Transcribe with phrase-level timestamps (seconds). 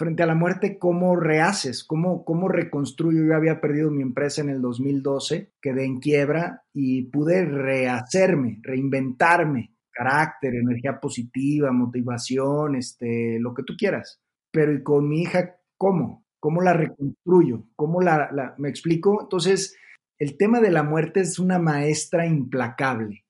[0.00, 1.84] frente a la muerte, ¿cómo rehaces?
[1.84, 3.22] ¿Cómo, ¿Cómo reconstruyo?
[3.22, 9.74] Yo había perdido mi empresa en el 2012, quedé en quiebra y pude rehacerme, reinventarme,
[9.92, 14.22] carácter, energía positiva, motivación, este, lo que tú quieras.
[14.50, 16.24] Pero ¿y con mi hija cómo?
[16.40, 17.64] ¿Cómo la reconstruyo?
[17.76, 19.20] ¿Cómo la, la me explico?
[19.20, 19.76] Entonces,
[20.18, 23.26] el tema de la muerte es una maestra implacable.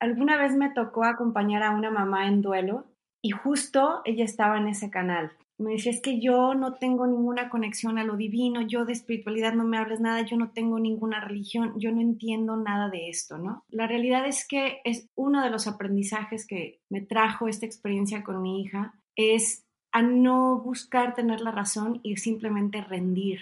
[0.00, 2.86] Alguna vez me tocó acompañar a una mamá en duelo
[3.20, 7.50] y justo ella estaba en ese canal me decía, es que yo no tengo ninguna
[7.50, 11.20] conexión a lo divino, yo de espiritualidad no me hables nada, yo no tengo ninguna
[11.20, 13.64] religión, yo no entiendo nada de esto, ¿no?
[13.68, 18.40] La realidad es que es uno de los aprendizajes que me trajo esta experiencia con
[18.40, 23.40] mi hija, es a no buscar tener la razón y simplemente rendir,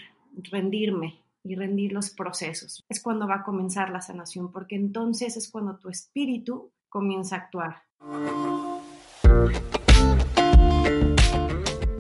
[0.51, 2.83] rendirme y rendir los procesos.
[2.89, 7.39] Es cuando va a comenzar la sanación, porque entonces es cuando tu espíritu comienza a
[7.41, 7.83] actuar.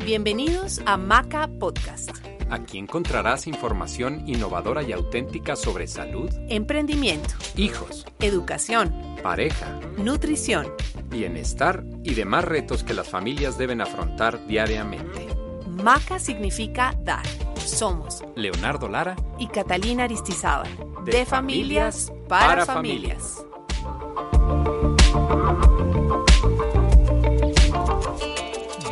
[0.07, 2.11] Bienvenidos a Maca Podcast.
[2.49, 10.69] Aquí encontrarás información innovadora y auténtica sobre salud, emprendimiento, hijos, educación, pareja, nutrición,
[11.11, 15.27] bienestar y demás retos que las familias deben afrontar diariamente.
[15.67, 17.27] Maca significa dar.
[17.57, 20.69] Somos Leonardo Lara y Catalina Aristizábal.
[21.05, 23.45] De, familias, para, familias.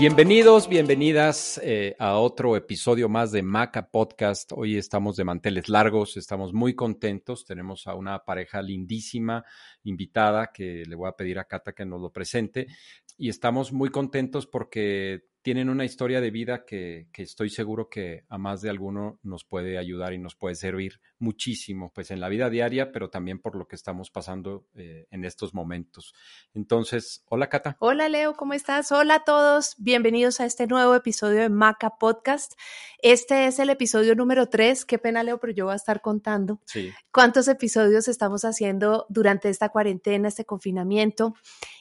[0.06, 4.52] Bienvenidos, bienvenidas eh, a otro episodio más de Maca Podcast.
[4.52, 7.46] Hoy estamos de manteles largos, estamos muy contentos.
[7.46, 9.46] Tenemos a una pareja lindísima
[9.82, 12.66] invitada que le voy a pedir a Cata que nos lo presente.
[13.16, 18.38] Y estamos muy contentos porque tienen una historia de vida que, estoy seguro que a
[18.38, 22.48] más de alguno nos puede ayudar y nos puede servir muchísimo, pues en la vida
[22.48, 26.14] diaria, pero también por lo que estamos pasando eh, en estos momentos.
[26.54, 27.76] Entonces, hola Cata.
[27.78, 28.90] Hola Leo, ¿cómo estás?
[28.90, 32.54] Hola a todos, bienvenidos a este nuevo episodio de Maca Podcast.
[33.02, 36.62] Este es el episodio número tres, qué pena Leo, pero yo voy a estar contando
[36.64, 36.90] sí.
[37.12, 41.34] cuántos episodios estamos haciendo durante esta cuarentena, este confinamiento.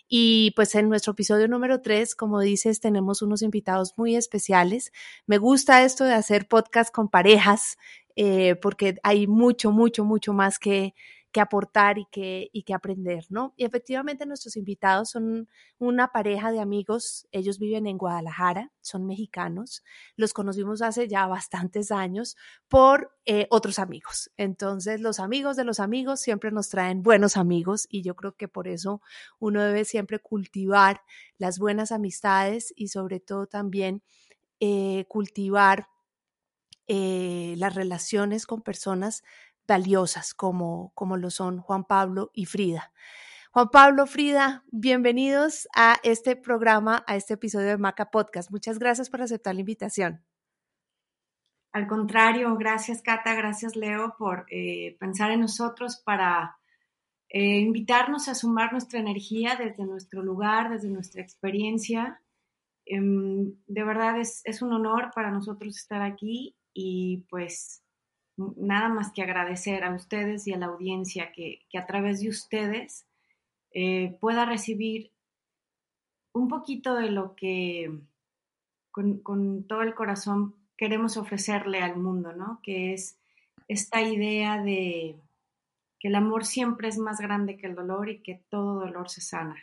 [0.07, 4.91] Y pues en nuestro episodio número tres, como dices, tenemos unos invitados muy especiales.
[5.25, 7.77] Me gusta esto de hacer podcast con parejas,
[8.15, 10.93] eh, porque hay mucho, mucho, mucho más que,
[11.33, 13.53] que aportar y que, y que aprender, ¿no?
[13.57, 15.49] Y efectivamente nuestros invitados son
[15.79, 19.83] una pareja de amigos, ellos viven en Guadalajara, son mexicanos,
[20.15, 24.29] los conocimos hace ya bastantes años por eh, otros amigos.
[24.37, 28.47] Entonces, los amigos de los amigos siempre nos traen buenos amigos y yo creo que
[28.47, 29.01] por eso
[29.39, 31.01] uno debe siempre cultivar
[31.39, 34.03] las buenas amistades y sobre todo también
[34.59, 35.87] eh, cultivar
[36.87, 39.23] eh, las relaciones con personas
[39.67, 42.91] valiosas como, como lo son Juan Pablo y Frida.
[43.51, 48.49] Juan Pablo, Frida, bienvenidos a este programa, a este episodio de Maca Podcast.
[48.49, 50.25] Muchas gracias por aceptar la invitación.
[51.71, 56.57] Al contrario, gracias Cata, gracias Leo por eh, pensar en nosotros para
[57.29, 62.21] eh, invitarnos a sumar nuestra energía desde nuestro lugar, desde nuestra experiencia.
[62.85, 67.82] Em, de verdad es, es un honor para nosotros estar aquí y pues
[68.37, 73.05] nada más que agradecer a ustedes y a la audiencia que, a través de ustedes
[73.71, 75.11] eh, pueda recibir
[76.33, 77.91] un poquito de lo que
[78.91, 82.59] con, todo el corazón queremos ofrecerle al mundo, ¿no?
[82.63, 83.19] Que es
[83.67, 85.15] esta idea de
[85.99, 89.21] que el amor siempre es más grande que el dolor y que todo dolor se
[89.21, 89.55] sana.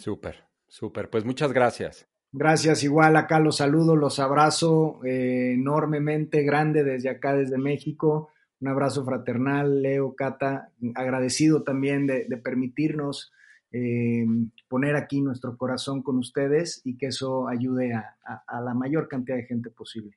[0.00, 1.10] Súper, súper.
[1.10, 2.08] Pues muchas gracias.
[2.32, 8.30] Gracias, igual acá los saludo, los abrazo eh, enormemente, grande desde acá, desde México.
[8.60, 13.32] Un abrazo fraternal, Leo, Cata, agradecido también de, permitirnos
[13.72, 14.26] eh,
[14.68, 18.16] poner aquí nuestro corazón con ustedes y que eso ayude a,
[18.46, 20.16] a la mayor cantidad de gente posible.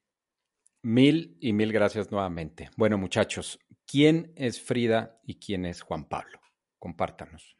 [0.81, 2.69] Mil y mil gracias nuevamente.
[2.77, 6.39] Bueno, muchachos, ¿quién es Frida y quién es Juan Pablo?
[6.79, 7.58] Compártanos.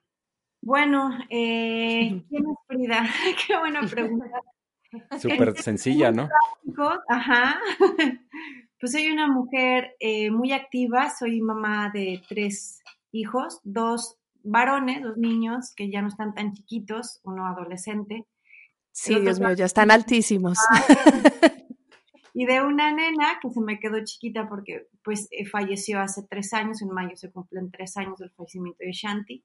[0.62, 3.10] Bueno, eh, ¿quién es Frida?
[3.48, 4.42] Qué buena pregunta.
[5.20, 6.30] Súper sencilla, ¿no?
[7.08, 7.60] Ajá.
[8.82, 15.18] Pues soy una mujer eh, muy activa, soy mamá de tres hijos, dos varones, dos
[15.18, 18.26] niños que ya no están tan chiquitos, uno adolescente.
[18.94, 20.58] Sí, Dios mío, ya están altísimos.
[22.32, 26.54] Y de una nena que se me quedó chiquita porque pues eh, falleció hace tres
[26.54, 29.44] años, en mayo se cumplen tres años del fallecimiento de Shanti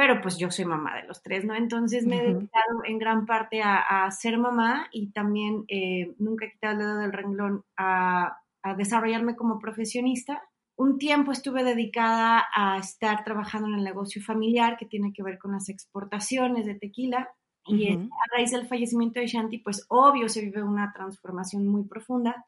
[0.00, 1.54] pero pues yo soy mamá de los tres, ¿no?
[1.54, 6.52] Entonces me he dedicado en gran parte a, ser mamá y también eh, nunca he
[6.52, 8.38] quitado el dedo del renglón a,
[8.78, 10.42] desarrollarme como profesionista.
[10.74, 15.38] Un tiempo estuve dedicada a estar trabajando en el negocio familiar que tiene que ver
[15.38, 17.28] con las exportaciones de tequila
[17.66, 22.46] Y a raíz del fallecimiento de Shanti, pues obvio se vive una transformación muy profunda.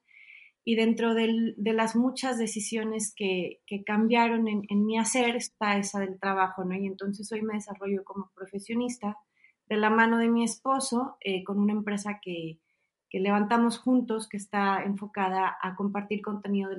[0.65, 6.65] Y dentro de las muchas decisiones que, cambiaron en, mi hacer está esa del trabajo,
[6.65, 6.75] ¿no?
[6.75, 9.19] Y entonces hoy me desarrollo como profesionista
[9.69, 12.59] de la mano de mi esposo eh, con una empresa que,
[13.11, 16.71] levantamos juntos que está enfocada a compartir contenido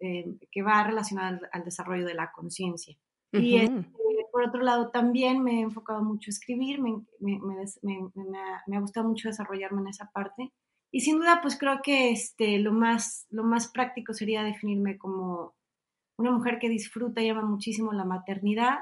[0.00, 2.96] eh, que va relacionado al, desarrollo de la conciencia.
[3.32, 3.84] Y este,
[4.36, 9.28] por otro lado también me he enfocado mucho a escribir, me, me, ha, gustado mucho
[9.28, 10.52] desarrollarme en esa parte.
[10.92, 15.54] Y sin duda, pues creo que este, lo, más, lo más práctico sería definirme como
[16.18, 18.78] una mujer que disfruta y ama muchísimo la maternidad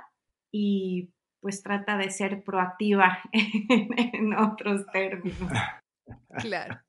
[0.53, 1.11] y
[1.41, 5.53] pues trata de ser proactiva en, otros términos.
[6.39, 6.81] Claro.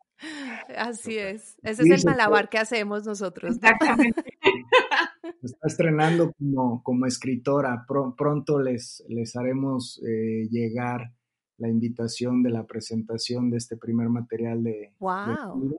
[0.77, 1.57] Así es.
[1.61, 3.55] Ese es el malabar que hacemos nosotros.
[3.55, 4.23] Exactamente.
[5.43, 7.85] está estrenando como, como escritora.
[7.87, 11.11] pronto les, les haremos eh, llegar
[11.57, 14.93] la invitación de la presentación de este primer material de.
[14.99, 15.77] ¡Wow!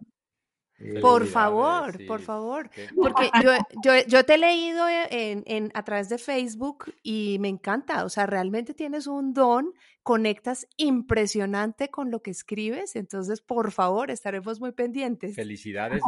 [0.78, 2.70] Eh, por favor, por favor.
[2.94, 3.50] Porque yo,
[3.82, 8.05] yo, yo, te he leído en, en, a través de Facebook y me encanta.
[8.05, 9.73] O sea, realmente tienes un don,
[10.06, 12.94] conectas impresionante con lo que escribes.
[12.94, 15.35] Entonces, por favor, estaremos muy pendientes.
[15.35, 16.00] Felicidades.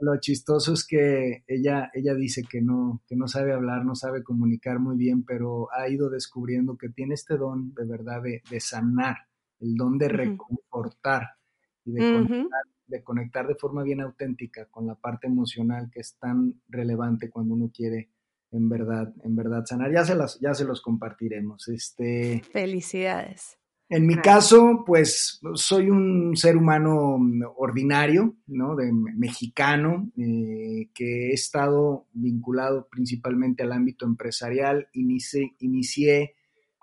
[0.00, 4.24] Lo, chistoso es que ella, ella dice que no, que no sabe hablar, no sabe
[4.24, 8.58] comunicar muy bien, pero ha ido descubriendo que tiene este don de verdad de, de
[8.58, 9.16] sanar,
[9.60, 11.36] el don de reconfortar
[11.84, 16.16] y de conectar de conectar de forma bien auténtica con la parte emocional que es
[16.18, 18.10] tan relevante cuando uno quiere
[18.54, 19.92] en verdad, en verdad sanar.
[19.92, 21.68] Ya se las, ya se los compartiremos.
[21.68, 23.58] Este, Felicidades.
[23.88, 27.18] En mi caso, pues soy un ser humano
[27.58, 28.74] ordinario, ¿no?
[28.74, 34.88] De mexicano, eh, que he estado vinculado principalmente al ámbito empresarial.
[34.94, 36.34] Inicié, inicié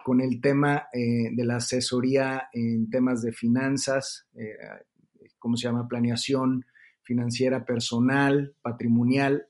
[0.03, 4.55] con el tema eh, de la asesoría en temas de finanzas, eh,
[5.39, 5.87] ¿cómo se llama?
[5.87, 6.65] Planeación
[7.01, 9.47] financiera personal, patrimonial.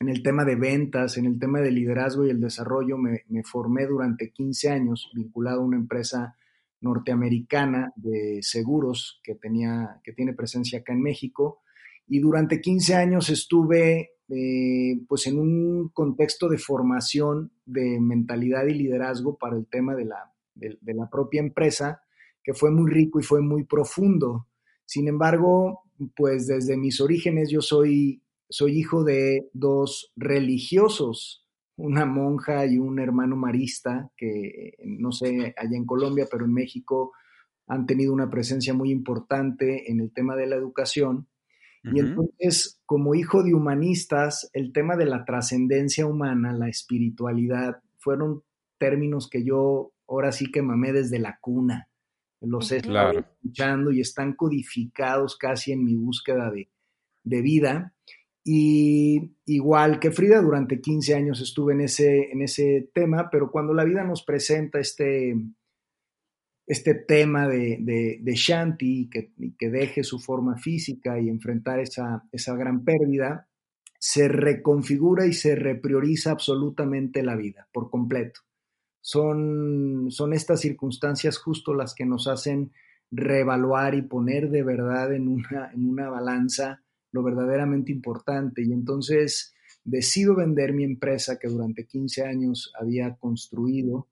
[0.00, 3.86] En el tema de ventas, en el tema de liderazgo y el desarrollo, me, formé
[3.86, 6.36] durante 15 años vinculado a una empresa
[6.80, 11.60] norteamericana de seguros que, tenía, que tiene presencia acá en México.
[12.08, 18.74] Y durante 15 años estuve eh, pues en un contexto de formación de mentalidad y
[18.74, 22.00] liderazgo para el tema de la, de la propia empresa,
[22.42, 24.46] que fue muy rico y fue muy profundo.
[24.86, 25.82] Sin embargo,
[26.16, 32.98] pues desde mis orígenes yo soy, soy hijo de dos religiosos, una monja y un
[32.98, 37.12] hermano marista, que no sé, allá en Colombia, pero en México
[37.66, 41.28] han tenido una presencia muy importante en el tema de la educación.
[41.82, 48.42] Y entonces, como hijo de humanistas, el tema de la trascendencia humana, la espiritualidad, fueron
[48.76, 51.90] términos que yo ahora sí que mamé desde la cuna
[52.40, 56.68] los he escuchando y están codificados casi en mi búsqueda de,
[57.42, 57.94] vida.
[58.44, 63.74] Y igual que Frida, durante 15 años estuve en ese, en ese tema, pero cuando
[63.74, 65.34] la vida nos presenta este,
[66.66, 67.78] este tema de,
[68.20, 73.48] de, Shanti, que, que, deje su forma física y enfrentar esa, esa gran pérdida,
[73.98, 78.40] se reconfigura y se reprioriza absolutamente la vida por completo.
[79.02, 82.72] Son, son estas circunstancias justo las que nos hacen
[83.10, 88.62] reevaluar y poner de verdad en una, en una balanza lo verdaderamente importante.
[88.62, 94.08] Y entonces decido vender mi empresa que durante 15 años había construido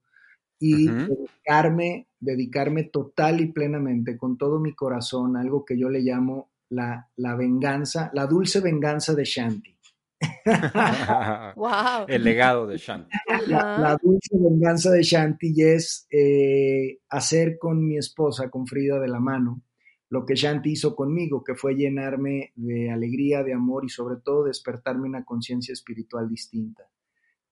[0.59, 6.01] y dedicarme, dedicarme total y plenamente, con todo mi corazón, a algo que yo le
[6.01, 9.77] llamo la, la venganza, la dulce venganza de Shanti.
[12.07, 13.09] El legado de Shanti.
[13.47, 19.19] La, dulce venganza de Shanti es eh, hacer con mi esposa, con Frida de la
[19.19, 19.61] mano,
[20.09, 24.45] lo que Shanti hizo conmigo, que fue llenarme de alegría, de amor y sobre todo
[24.45, 26.89] despertarme una conciencia espiritual distinta.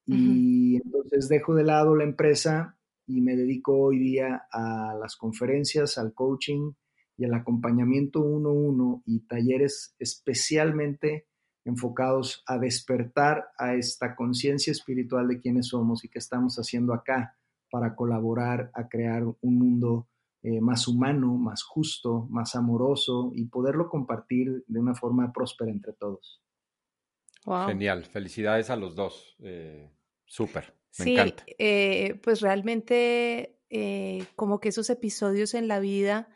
[0.06, 5.98] Y entonces dejo de lado la empresa y me dedico hoy día a las conferencias,
[5.98, 6.72] al coaching
[7.18, 11.28] y al acompañamiento uno a uno y talleres especialmente
[11.66, 17.36] enfocados a despertar a esta conciencia espiritual de quiénes somos y qué estamos haciendo acá
[17.70, 20.08] para colaborar a crear un mundo
[20.50, 25.92] eh, más humano, más justo, más amoroso y poderlo compartir de una forma próspera entre
[25.92, 26.42] todos.
[27.66, 29.36] Genial, felicidades a los dos.
[29.44, 29.92] Eh,
[30.26, 31.44] súper, me sí, encanta.
[31.58, 33.60] Eh, pues realmente
[34.38, 36.30] como que esos episodios en la vida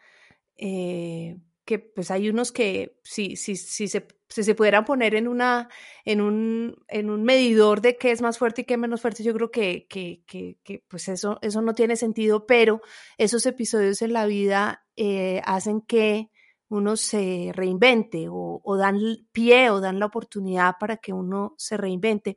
[1.72, 5.70] que pues hay unos que si, si, si, se, se pudieran poner en, una,
[6.04, 9.34] en, un, en un medidor de qué es más fuerte y qué menos fuerte, yo
[9.34, 12.82] creo que, que, que, pues eso, eso no tiene sentido, pero
[13.18, 16.30] esos episodios en la vida eh, hacen que
[16.68, 19.00] uno se reinvente o, o, dan
[19.32, 22.36] pie o dan la oportunidad para que uno se reinvente.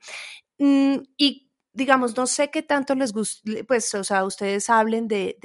[0.58, 1.43] Mm, y
[1.74, 5.36] digamos, no sé qué tanto les gusta, pues, o sea, ustedes hablen de,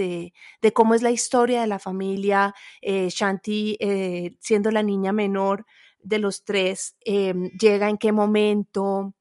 [0.61, 5.65] de, cómo es la historia de la familia, eh, Shanti eh, siendo la niña menor
[6.01, 9.15] de los tres, eh, llega en qué momento,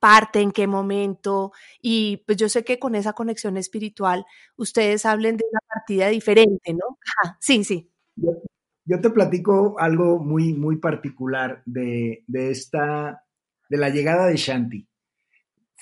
[0.00, 4.24] parte en qué momento, y pues yo sé que con esa conexión espiritual
[4.56, 6.98] ustedes hablen de una partida diferente, ¿no?
[7.38, 7.90] sí, sí.
[8.16, 8.32] Yo,
[8.86, 13.24] yo, te platico algo muy, muy particular de, de esta,
[13.68, 14.88] de la llegada de Shanti.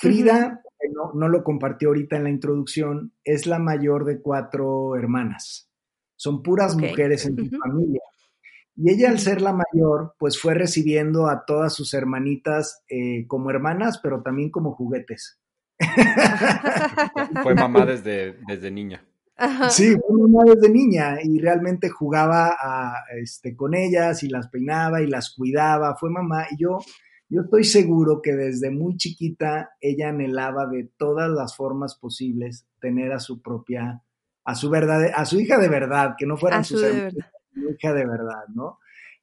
[0.02, 0.60] Frida,
[0.92, 5.70] no, no, lo compartió ahorita en la introducción, es la mayor de cuatro hermanas.
[6.16, 6.88] Son puras okay.
[6.88, 8.00] mujeres en su familia.
[8.74, 13.50] Y ella, al ser la mayor, pues fue recibiendo a todas sus hermanitas eh, como
[13.50, 15.38] hermanas, pero también como juguetes.
[17.44, 19.06] fue mamá desde, desde niña.
[19.70, 25.00] Sí, fue mamá desde niña y realmente jugaba a, este, con ellas y las peinaba
[25.00, 25.94] y las cuidaba.
[25.94, 26.78] Fue mamá y yo
[27.32, 33.10] yo estoy seguro que desde muy chiquita ella anhelaba de todas las formas posibles tener
[33.12, 34.02] a su propia,
[34.44, 37.14] a su verdad, a su hija de verdad, que no fueran sus hermanos,
[37.54, 38.78] su hija de verdad, ¿no?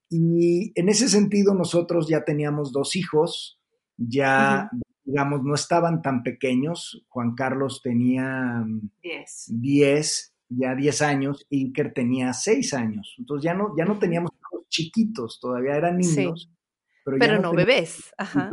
[0.09, 3.59] Y en ese sentido nosotros ya teníamos dos hijos,
[3.95, 4.81] ya, uh -huh.
[5.05, 7.05] digamos, no estaban tan pequeños.
[7.09, 8.65] Juan Carlos tenía
[9.03, 13.13] 10, ya 10 años, y Iker tenía 6 años.
[13.19, 16.49] Entonces ya no, ya no teníamos hijos chiquitos, todavía eran niños.
[16.49, 16.58] Sí
[17.03, 18.13] pero, pero no, no bebés.
[18.17, 18.49] Ajá.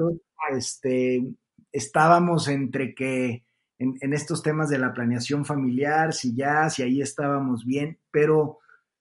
[0.52, 1.22] Este,
[1.72, 3.44] estábamos entre que
[3.78, 8.58] en, en, estos temas de la planeación familiar, si ya, si ahí estábamos bien, pero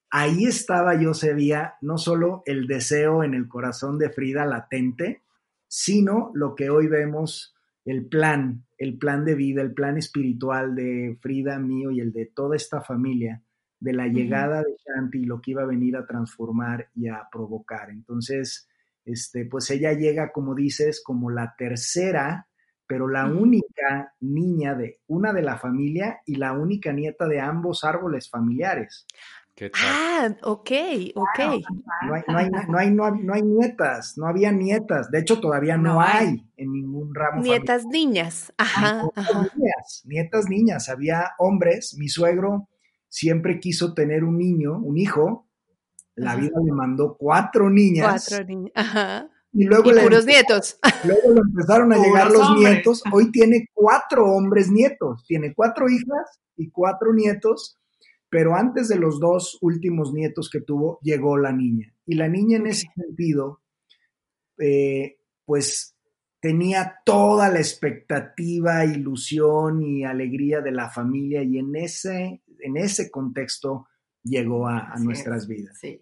[0.09, 5.21] ahí estaba, yo sabía, no solo el deseo en el corazón de Frida latente,
[5.67, 11.17] sino lo que hoy vemos, el plan, el plan de vida, el plan espiritual de
[11.21, 13.41] Frida, mío y el de toda esta familia,
[13.79, 14.67] de la llegada uh -huh.
[14.67, 17.89] de Shanti y lo que iba a venir a transformar y a provocar.
[17.89, 18.69] Entonces,
[19.05, 22.47] este, pues ella llega, como dices, como la tercera,
[22.87, 27.83] pero la única niña de una de la familia y la única nieta de ambos
[27.83, 29.07] árboles familiares.
[29.73, 30.71] Ah, ok,
[31.15, 31.39] ok.
[32.05, 35.09] No hay, no, hay, no, hay, no, hay, no hay nietas, no había nietas.
[35.09, 37.41] De hecho, todavía no, no hay en ningún ramo.
[37.41, 38.07] Nietas familiar.
[38.07, 39.49] niñas, ajá, ajá.
[39.55, 40.89] Niñas, nietas niñas.
[40.89, 41.95] Había hombres.
[41.97, 42.67] Mi suegro
[43.07, 45.44] siempre quiso tener un niño, un hijo,
[46.15, 48.27] la vida le mandó cuatro niñas.
[48.29, 48.71] Cuatro niñas.
[48.75, 49.29] Ajá.
[49.51, 50.77] Y luego y le, puros nietos.
[51.05, 52.73] Luego le empezaron a llegar los hombres.
[52.73, 53.03] nietos.
[53.13, 55.23] Hoy tiene cuatro hombres nietos.
[55.25, 57.77] Tiene cuatro hijas y cuatro nietos.
[58.29, 61.93] Pero antes de los dos últimos nietos que tuvo, llegó la niña.
[62.05, 63.61] Y la niña en ese sentido,
[64.57, 65.95] eh, pues
[66.41, 71.43] tenía toda la expectativa, ilusión y alegría de la familia.
[71.43, 73.87] Y en ese, en ese contexto
[74.25, 75.77] llegó a, a nuestras es, vidas.
[75.79, 76.01] Sí.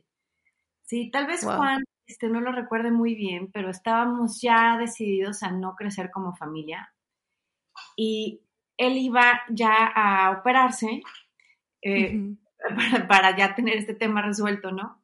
[0.83, 1.57] sí, tal vez wow.
[1.57, 6.35] Juan este, no lo recuerde muy bien, pero estábamos ya decididos a no crecer como
[6.35, 6.93] familia
[7.95, 8.41] y
[8.77, 11.01] él iba ya a operarse
[11.81, 12.37] eh, uh -huh.
[12.75, 15.01] para, para, ya tener este tema resuelto, ¿no?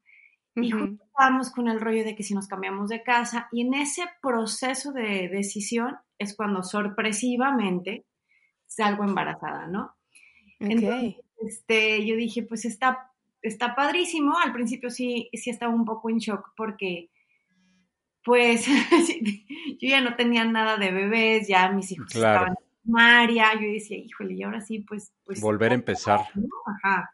[0.55, 0.65] Uh -huh.
[0.65, 3.73] Y justo estábamos con el rollo de que si nos cambiamos de casa y en
[3.73, 8.05] ese proceso de decisión es cuando sorpresivamente
[8.65, 9.95] salgo embarazada, ¿no?
[10.61, 10.71] Okay.
[10.71, 13.08] Entonces, este, yo dije, pues está
[13.41, 14.37] está padrísimo.
[14.37, 17.09] Al principio sí, sí estaba un poco en shock porque,
[18.23, 18.65] pues,
[19.79, 22.45] yo ya no tenía nada de bebés, ya mis hijos claro.
[22.45, 23.53] estaban en María.
[23.53, 25.13] Yo decía, híjole, y ahora sí, pues.
[25.25, 26.21] pues Volver a empezar.
[26.35, 26.47] ¿no?
[26.65, 27.11] Ajá.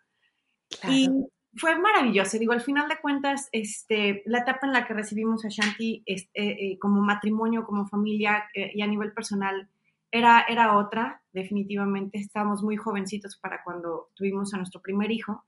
[0.69, 0.95] Claro.
[0.95, 1.09] Y
[1.57, 2.37] fue maravilloso.
[2.37, 6.71] Digo, al final de cuentas, este, la etapa en la que recibimos a Shanti este,
[6.71, 9.69] eh, como matrimonio, como familia eh, y a nivel personal
[10.11, 12.17] era, era otra, definitivamente.
[12.19, 15.45] Estábamos muy jovencitos para cuando tuvimos a nuestro primer hijo.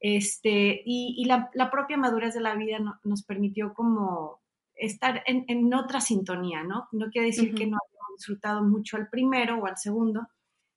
[0.00, 4.40] Este, y, y la, la, propia madurez de la vida no, nos permitió como
[4.74, 6.88] estar en, en, otra sintonía, ¿no?
[6.92, 7.58] No quiere decir uh -huh.
[7.58, 10.28] que no hayamos disfrutado mucho al primero o al segundo,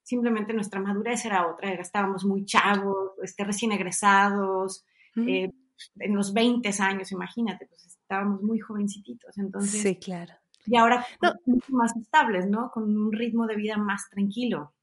[0.03, 4.85] simplemente nuestra madurez era otra, era, estábamos muy chavos, este, recién egresados,
[5.15, 5.29] uh -huh.
[5.29, 5.51] eh,
[5.99, 9.81] en los 20 años, imagínate, pues estábamos muy jovencititos, entonces...
[9.81, 10.33] Sí, claro.
[10.65, 11.33] Y ahora no.
[11.45, 12.69] mucho más estables, ¿no?
[12.71, 14.73] Con un ritmo de vida más tranquilo.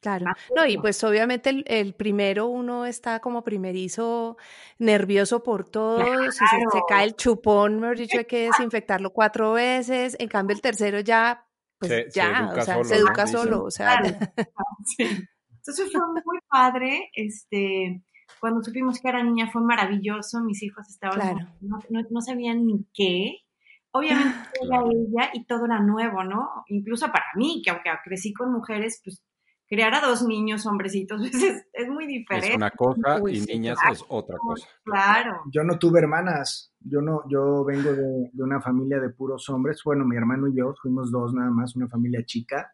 [0.00, 0.26] Claro,
[0.56, 4.38] no, y pues obviamente el, el, primero uno está como primerizo
[4.78, 6.32] nervioso por todo, claro.
[6.32, 10.56] si se, se, cae el chupón, mejor dicho, hay que desinfectarlo cuatro veces, en cambio
[10.56, 11.46] el tercero ya,
[11.78, 13.30] pues se, ya, se o sea, solo, se educa ¿no?
[13.30, 13.98] solo, o sea.
[13.98, 14.16] Claro.
[14.96, 15.04] Sí.
[15.60, 18.02] Entonces fue muy padre, este,
[18.40, 23.38] cuando supimos que era niña fue maravilloso, mis hijos estaban, no, sabían ni qué.
[23.92, 26.64] Obviamente era ella y todo era nuevo, ¿no?
[26.68, 29.22] Incluso para mí, que aunque crecí con mujeres, pues
[29.70, 32.50] criar a dos niños hombrecitos es, es muy diferente.
[32.50, 34.66] Es una cosa y niñas es otra cosa.
[34.84, 35.42] Claro.
[35.50, 39.80] Yo no tuve hermanas, yo no, yo vengo de, de, una familia de puros hombres,
[39.84, 42.72] bueno, mi hermano y yo fuimos dos nada más, una familia chica,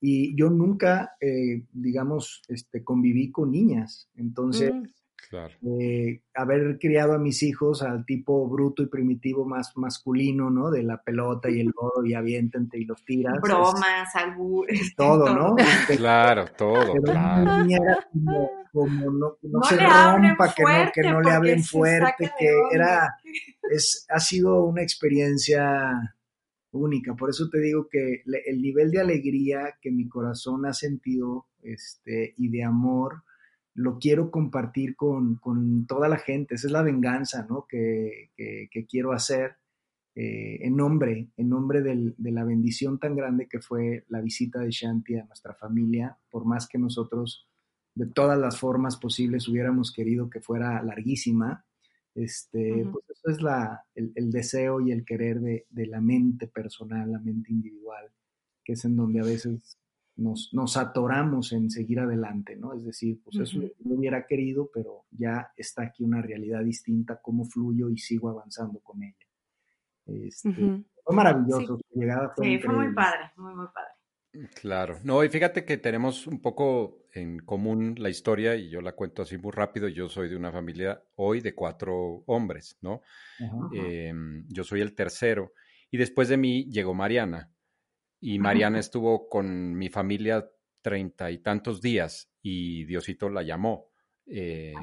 [0.00, 4.72] y yo nunca, eh, digamos, este, conviví con niñas, entonces...
[4.72, 4.84] Mm.
[5.28, 5.52] Claro.
[5.78, 10.70] Eh, haber criado a mis hijos al tipo bruto y primitivo más masculino, ¿no?
[10.70, 13.38] De la pelota y el lodo y aviéntate y los tiras.
[13.42, 14.94] Bromas, albures.
[14.96, 15.56] Todo, ¿no?
[15.98, 16.94] claro, todo.
[17.02, 17.66] claro.
[18.72, 23.14] como, no, no, se rompa, que no, que no le hablen fuerte, que era,
[23.70, 26.16] es, ha sido una experiencia
[26.72, 27.14] única.
[27.14, 32.34] Por eso te digo que el nivel de alegría que mi corazón ha sentido este,
[32.38, 33.24] y de amor,
[33.78, 35.38] lo quiero compartir con,
[35.86, 36.56] toda la gente.
[36.56, 37.64] Esa es la venganza ¿no?
[37.68, 38.30] que,
[38.88, 39.56] quiero hacer
[40.16, 44.72] eh, en nombre, en nombre de la bendición tan grande que fue la visita de
[44.72, 47.46] Shanti a nuestra familia, por más que nosotros
[47.94, 51.64] de todas las formas posibles hubiéramos querido que fuera larguísima.
[52.16, 57.12] Este, Pues eso es la, el, deseo y el querer de, de, la mente personal,
[57.12, 58.10] la mente individual,
[58.64, 59.78] que es en donde a veces
[60.18, 62.74] nos, nos atoramos en seguir adelante, ¿no?
[62.74, 67.44] Es decir, pues eso lo hubiera querido, pero ya está aquí una realidad distinta, cómo
[67.44, 69.14] fluyo y sigo avanzando con ella.
[70.06, 70.52] Este,
[71.04, 74.50] fue maravilloso, su llegada fue Sí, fue muy padre, muy, muy padre.
[74.60, 78.92] Claro, no, y fíjate que tenemos un poco en común la historia y yo la
[78.92, 79.88] cuento así muy rápido.
[79.88, 83.02] Yo soy de una familia hoy de cuatro hombres, ¿no?
[83.72, 85.52] Em, yo soy el tercero
[85.90, 87.50] y después de mí llegó Mariana
[88.20, 90.48] y Mariana estuvo con mi familia
[90.82, 93.88] treinta y tantos días y Diosito la llamó.
[94.30, 94.74] Eh,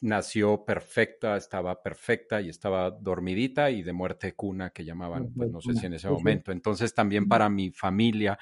[0.00, 5.60] nació perfecta, estaba perfecta y estaba dormidita y de muerte cuna que llamaban, pues no
[5.60, 6.52] sé si en ese momento.
[6.52, 8.38] Entonces también para mi familia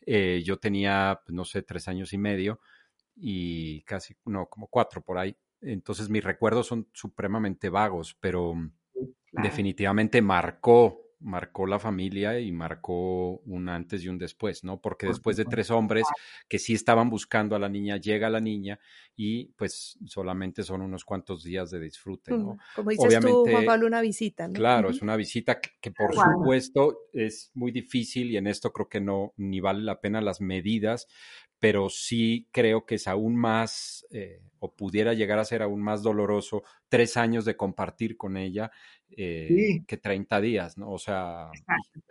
[0.00, 2.60] eh, yo tenía, pues, no sé, tres años y medio
[3.14, 5.36] y casi, no, como cuatro por ahí.
[5.60, 8.54] Entonces mis recuerdos son supremamente vagos, pero
[9.30, 14.80] definitivamente marcó marcó la familia y marcó un antes y un después, ¿no?
[14.80, 16.04] Porque después de tres hombres
[16.48, 18.78] que sí estaban buscando a la niña, llega la niña
[19.16, 22.58] y pues solamente son unos cuantos días de disfrute, ¿no?
[22.74, 24.54] Como dices Obviamente, tú, Juan Pablo, una visita, ¿no?
[24.54, 29.00] Claro, es una visita que, por supuesto es muy difícil y en esto creo que
[29.00, 31.06] no, ni vale la pena las medidas,
[31.58, 36.02] pero sí creo que es aún más, eh, o pudiera llegar a ser aún más
[36.02, 38.72] doloroso, tres años de compartir con ella
[39.16, 40.90] eh, que 30 días, ¿no?
[40.90, 41.50] O sea...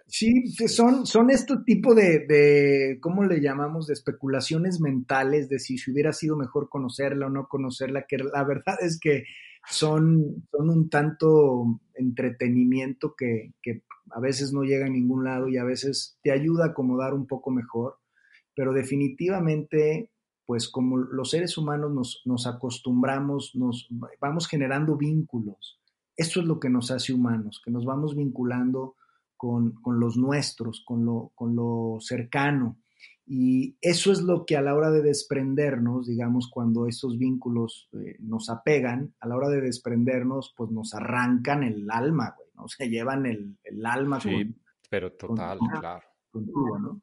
[0.07, 3.87] Sí, son, son este tipo de, de, ¿cómo le llamamos?
[3.87, 8.43] De especulaciones mentales de si, si hubiera sido mejor conocerla o no conocerla, que la
[8.43, 9.23] verdad es que
[9.69, 15.57] son, son un tanto entretenimiento que, que a veces no llega a ningún lado y
[15.57, 18.01] a veces te ayuda a acomodar un poco mejor
[18.55, 20.11] pero definitivamente,
[20.45, 23.87] pues como los seres humanos nos, acostumbramos, nos
[24.19, 25.80] vamos generando vínculos.
[26.21, 28.95] Eso es lo que nos hace humanos, que nos vamos vinculando
[29.35, 32.77] con, los nuestros, con lo, con lo cercano.
[33.25, 38.17] Y eso es lo que a la hora de desprendernos, digamos, cuando esos vínculos eh,
[38.19, 42.67] nos apegan, a la hora de desprendernos, pues nos arrancan el alma, güey, ¿no?
[42.67, 44.19] Se llevan el, alma.
[44.19, 44.55] Sí,
[44.91, 46.05] pero total, claro.
[46.33, 47.01] ¿no?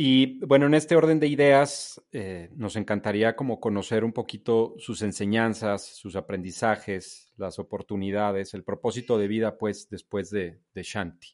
[0.00, 5.02] Y bueno, en este orden de ideas, eh, nos encantaría como conocer un poquito sus
[5.02, 11.30] enseñanzas, sus aprendizajes, las oportunidades, el propósito de vida, pues, después de, Shanti.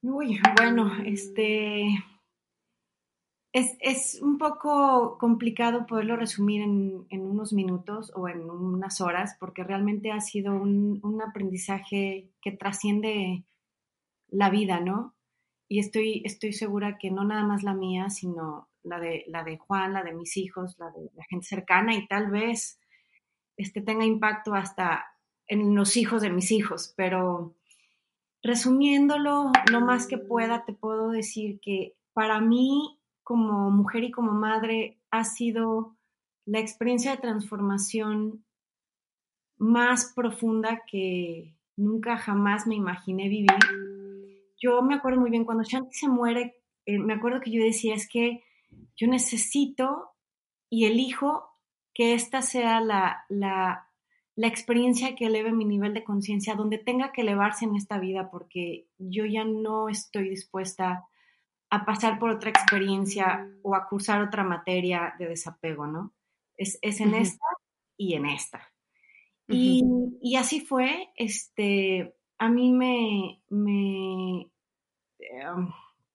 [0.00, 1.84] Uy, bueno, este
[3.52, 9.36] es, es, un poco complicado poderlo resumir en, en, unos minutos o en unas horas,
[9.38, 13.44] porque realmente ha sido un, un aprendizaje que trasciende
[14.28, 15.13] la vida, ¿no?
[15.68, 19.58] Y estoy, estoy segura que no nada más la mía, sino la de, la de
[19.58, 22.78] Juan, la de mis hijos, la de la gente cercana y tal vez
[23.56, 25.06] este, tenga impacto hasta
[25.46, 26.92] en los hijos de mis hijos.
[26.96, 27.54] Pero
[28.42, 34.32] resumiéndolo lo más que pueda, te puedo decir que para mí como mujer y como
[34.32, 35.96] madre ha sido
[36.44, 38.44] la experiencia de transformación
[39.56, 43.48] más profunda que nunca jamás me imaginé vivir
[44.56, 47.94] yo me acuerdo muy bien, cuando Shanti se muere, eh, me acuerdo que yo decía,
[47.94, 48.44] es que
[48.96, 50.10] yo necesito
[50.70, 51.48] y elijo
[51.92, 53.88] que esta sea la, la,
[54.34, 58.30] la experiencia que eleve mi nivel de conciencia, donde tenga que elevarse en esta vida,
[58.30, 61.06] porque yo ya no estoy dispuesta
[61.70, 66.12] a pasar por otra experiencia o a cursar otra materia de desapego, ¿no?
[66.56, 67.46] es, en esta
[67.96, 68.72] y en esta.
[69.48, 74.50] y, así fue, este, a mí me, me
[75.18, 75.68] em,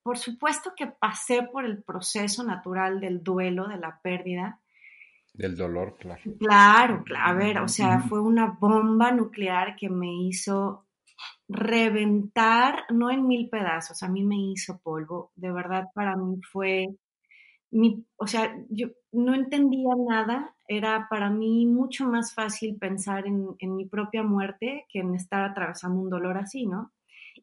[0.03, 4.59] por supuesto que pasé por el proceso natural del duelo, de la pérdida.
[5.33, 6.21] Del dolor, claro.
[6.39, 10.87] Claro, a ver, o sea, fue una bomba nuclear que me hizo
[11.47, 15.31] reventar, no en mil pedazos, a mí me hizo polvo.
[15.35, 16.87] De verdad, para mí fue,
[17.71, 23.55] mi, o sea, yo no entendía nada, era para mí mucho más fácil pensar en,
[23.75, 26.91] mi propia muerte que en estar atravesando un dolor así, ¿no?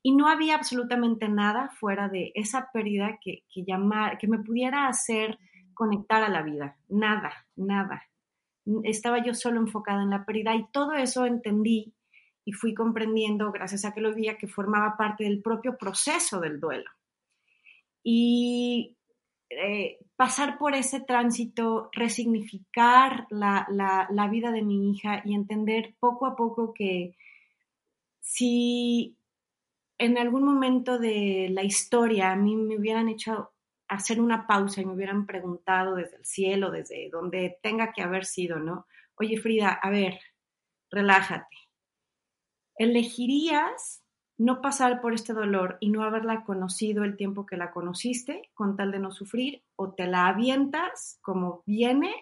[0.03, 4.87] y no había absolutamente nada fuera de esa pérdida que, que, llamar, que me pudiera
[4.87, 5.39] hacer
[5.75, 6.77] conectar a la vida.
[6.89, 8.03] Nada, nada.
[8.85, 11.95] Estaba yo solo enfocada en la pérdida y todo eso entendí
[12.45, 16.61] y fui comprendiendo, gracias a que lo veía, que formaba parte del propio proceso del
[16.61, 16.91] duelo.
[18.03, 18.97] Y
[19.51, 25.95] eh, pasar por ese tránsito, resignificar la, la, la vida de mi hija y entender
[26.01, 27.17] poco a poco que
[28.21, 29.17] si
[29.99, 33.53] en algún momento de la historia a mí me hubieran hecho
[33.89, 38.25] hacer una pausa y me hubieran preguntado desde el cielo, desde donde tenga que haber
[38.25, 38.87] sido, ¿no?
[39.17, 40.19] Oye, Frida, a ver,
[40.91, 41.57] relájate.
[42.77, 44.03] ¿Elegirías
[44.39, 48.77] no pasar por este dolor y no haberla conocido el tiempo que la conociste con
[48.77, 49.63] tal de no sufrir?
[49.77, 52.13] ¿O te la avientas como viene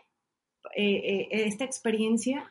[0.74, 2.50] eh, eh, esta experiencia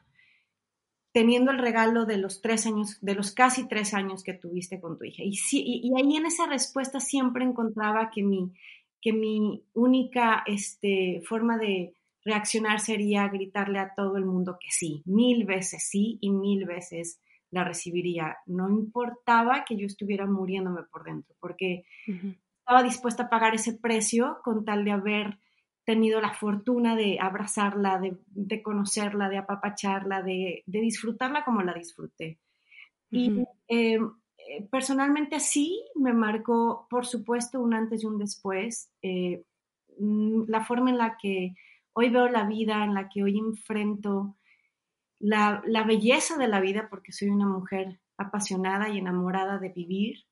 [1.14, 4.98] teniendo el regalo de los tres años, de los casi tres años que tuviste con
[4.98, 5.22] tu hija.
[5.24, 8.52] Y, y, ahí en esa respuesta siempre encontraba que mi,
[9.00, 11.94] que mi única este, forma de
[12.26, 17.20] reaccionar sería gritarle a todo el mundo que sí, mil veces sí y mil veces
[17.54, 18.38] la recibiría.
[18.46, 21.84] No importaba que yo estuviera muriéndome por dentro, porque
[22.60, 25.38] estaba dispuesta a pagar ese precio con tal de haber
[25.86, 32.40] tenido la fortuna de abrazarla, de, conocerla, de apapacharla, de, disfrutarla como la disfruté.
[33.12, 38.90] Y eh, eh, personalmente sí me marcó, por supuesto, un antes y un después.
[39.02, 39.44] Eh,
[40.00, 41.54] mm, la forma en la que
[41.94, 44.38] hoy veo la vida, en la que hoy enfrento
[45.24, 50.26] la, la belleza de la vida, porque soy una mujer apasionada y enamorada de vivir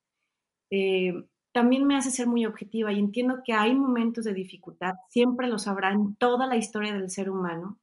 [1.51, 5.67] también me hace ser muy objetiva y entiendo que hay momentos de dificultad, siempre los
[5.67, 7.79] habrá en toda la historia del ser humano,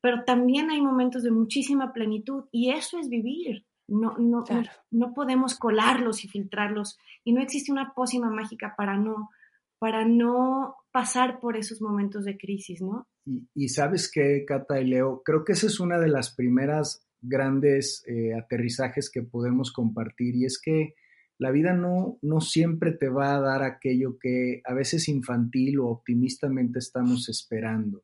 [0.00, 3.66] pero también hay momentos de muchísima plenitud y eso es vivir.
[3.90, 4.44] No, no,
[4.90, 9.30] no, podemos colarlos y filtrarlos y no existe una pócima mágica para no,
[9.78, 13.08] para no pasar por esos momentos de crisis, ¿no?
[13.54, 18.02] Y, sabes qué, Cata y Leo, creo que esa es una de las primeras grandes
[18.06, 20.94] eh, aterrizajes que podemos compartir y es que
[21.36, 25.88] la vida no, no siempre te va a dar aquello que a veces infantil o
[25.88, 28.02] optimistamente estamos esperando.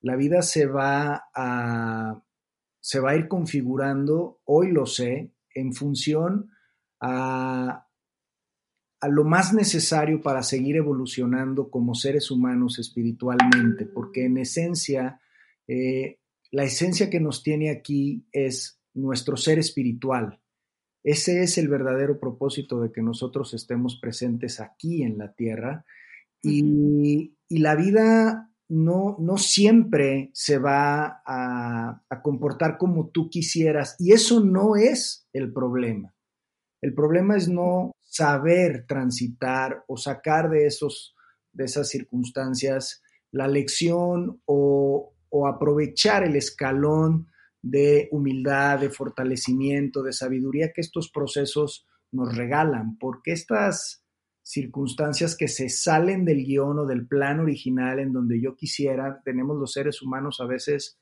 [0.00, 2.22] La vida se va a,
[2.80, 6.50] se va a ir configurando, hoy lo sé, en función
[7.00, 7.86] a,
[9.02, 15.20] a lo más necesario para seguir evolucionando como seres humanos espiritualmente, porque en esencia,
[15.66, 16.20] eh,
[16.52, 20.40] la esencia que nos tiene aquí es nuestro ser espiritual.
[21.02, 25.84] Ese es el verdadero propósito de que nosotros estemos presentes aquí en la tierra.
[26.40, 33.96] Y, la vida no, no, siempre se va a, comportar como tú quisieras.
[33.98, 36.14] Y eso no es el problema.
[36.80, 41.14] El problema es no saber transitar o sacar de, esos,
[41.50, 47.28] de esas circunstancias la lección o, o aprovechar el escalón
[47.62, 54.04] de humildad, de fortalecimiento, de sabiduría que estos procesos nos regalan, porque estas
[54.42, 59.56] circunstancias que se salen del guion o del plan original en donde yo quisiera, tenemos
[59.56, 60.98] los seres humanos a veces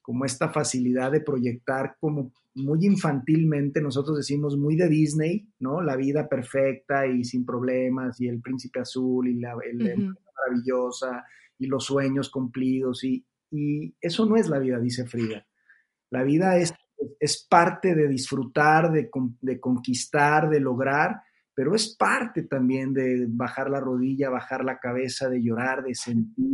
[0.00, 5.80] como esta facilidad de proyectar como muy infantilmente, nosotros decimos muy de Disney, ¿no?
[5.80, 11.24] La vida perfecta y sin problemas y el príncipe azul y la, maravillosa
[11.58, 15.46] y los sueños cumplidos y, y eso no es la vida, dice Frida.
[16.10, 16.74] La vida es,
[17.20, 19.08] es parte de disfrutar, de,
[19.60, 21.22] conquistar, de lograr,
[21.54, 26.52] pero es parte también de bajar la rodilla, bajar la cabeza, de llorar, de sentir,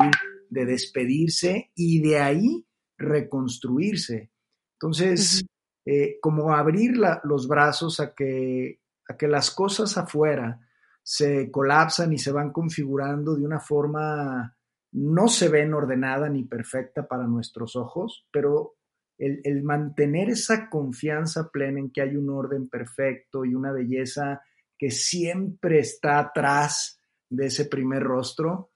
[0.48, 4.30] de despedirse y de ahí reconstruirse.
[4.74, 5.44] Entonces,
[5.90, 10.60] eh, como abrir los brazos a que, a que las cosas afuera
[11.02, 14.54] se colapsan y se van configurando de una forma
[14.92, 18.74] no se ven ordenada ni perfecta para nuestros ojos, pero
[19.16, 24.42] el, mantener esa confianza plena en que hay un orden perfecto y una belleza
[24.76, 28.72] que siempre está atrás de ese primer rostro,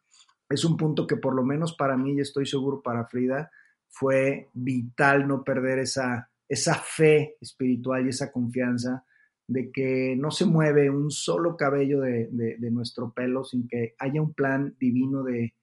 [0.49, 3.51] es un punto que por lo menos para mí, y estoy seguro para Frida,
[3.91, 9.07] fue vital no perder esa, esa fe espiritual y esa confianza
[9.47, 12.29] de que no se mueve un solo cabello de,
[12.71, 15.55] nuestro pelo sin que haya un plan divino de,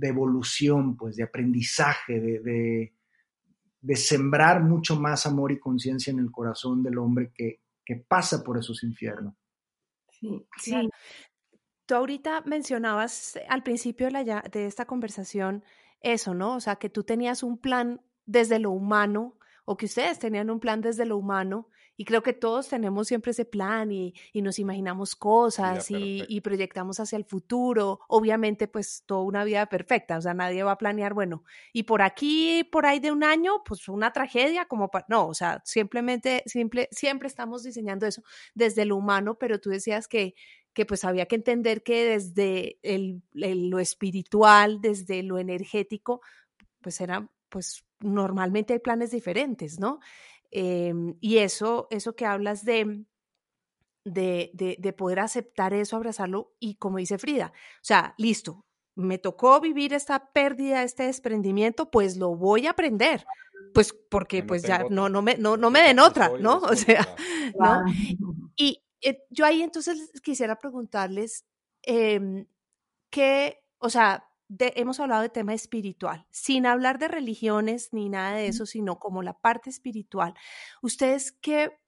[0.00, 6.96] evolución, pues de aprendizaje, de, sembrar mucho más amor y conciencia en el corazón del
[6.96, 7.60] hombre que,
[8.08, 9.34] pasa por esos infiernos.
[10.12, 10.88] Sí, sí.
[11.84, 15.62] Tú ahorita mencionabas al principio de, la, de esta conversación
[16.00, 16.56] eso, ¿no?
[16.56, 20.60] O sea, que tú tenías un plan desde lo humano o que ustedes tenían un
[20.60, 25.14] plan desde lo humano y creo que todos tenemos siempre ese plan y, nos imaginamos
[25.14, 28.00] cosas y, proyectamos hacia el futuro.
[28.08, 32.02] Obviamente, pues toda una vida perfecta, o sea, nadie va a planear, bueno, y por
[32.02, 36.42] aquí, por ahí de un año, pues una tragedia, como para, no, o sea, simplemente,
[36.46, 38.22] simple, siempre estamos diseñando eso
[38.54, 40.34] desde lo humano, pero tú decías que
[40.72, 46.22] que pues había que entender que desde el, lo espiritual, desde lo energético,
[46.80, 50.00] pues era, pues normalmente hay planes diferentes, ¿no?
[50.50, 53.04] Em, y eso, eso que hablas de,
[54.04, 59.60] de, de, poder aceptar eso, abrazarlo y como dice Frida, o sea, listo, me tocó
[59.60, 63.24] vivir esta pérdida, este desprendimiento, pues lo voy a aprender,
[63.72, 66.58] pues porque pues ya no, no, me, no, no me den otra, ¿no?
[66.70, 67.06] O sea,
[67.58, 67.84] ¿no?
[68.56, 71.46] Y eh, yo ahí entonces quisiera preguntarles,
[71.82, 72.46] eh,
[73.10, 78.48] ¿qué, o sea, hemos hablado de tema espiritual, sin hablar de religiones ni nada de
[78.48, 80.34] eso, sino como la parte espiritual.
[80.82, 81.78] ¿Ustedes qué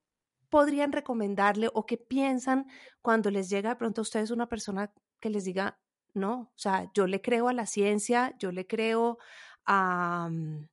[0.49, 2.67] podrían recomendarle o qué piensan
[3.01, 5.79] cuando les llega de pronto a ustedes una persona que les diga,
[6.13, 9.17] no, o sea, yo le creo a la ciencia, yo le creo
[9.65, 10.67] a, mm,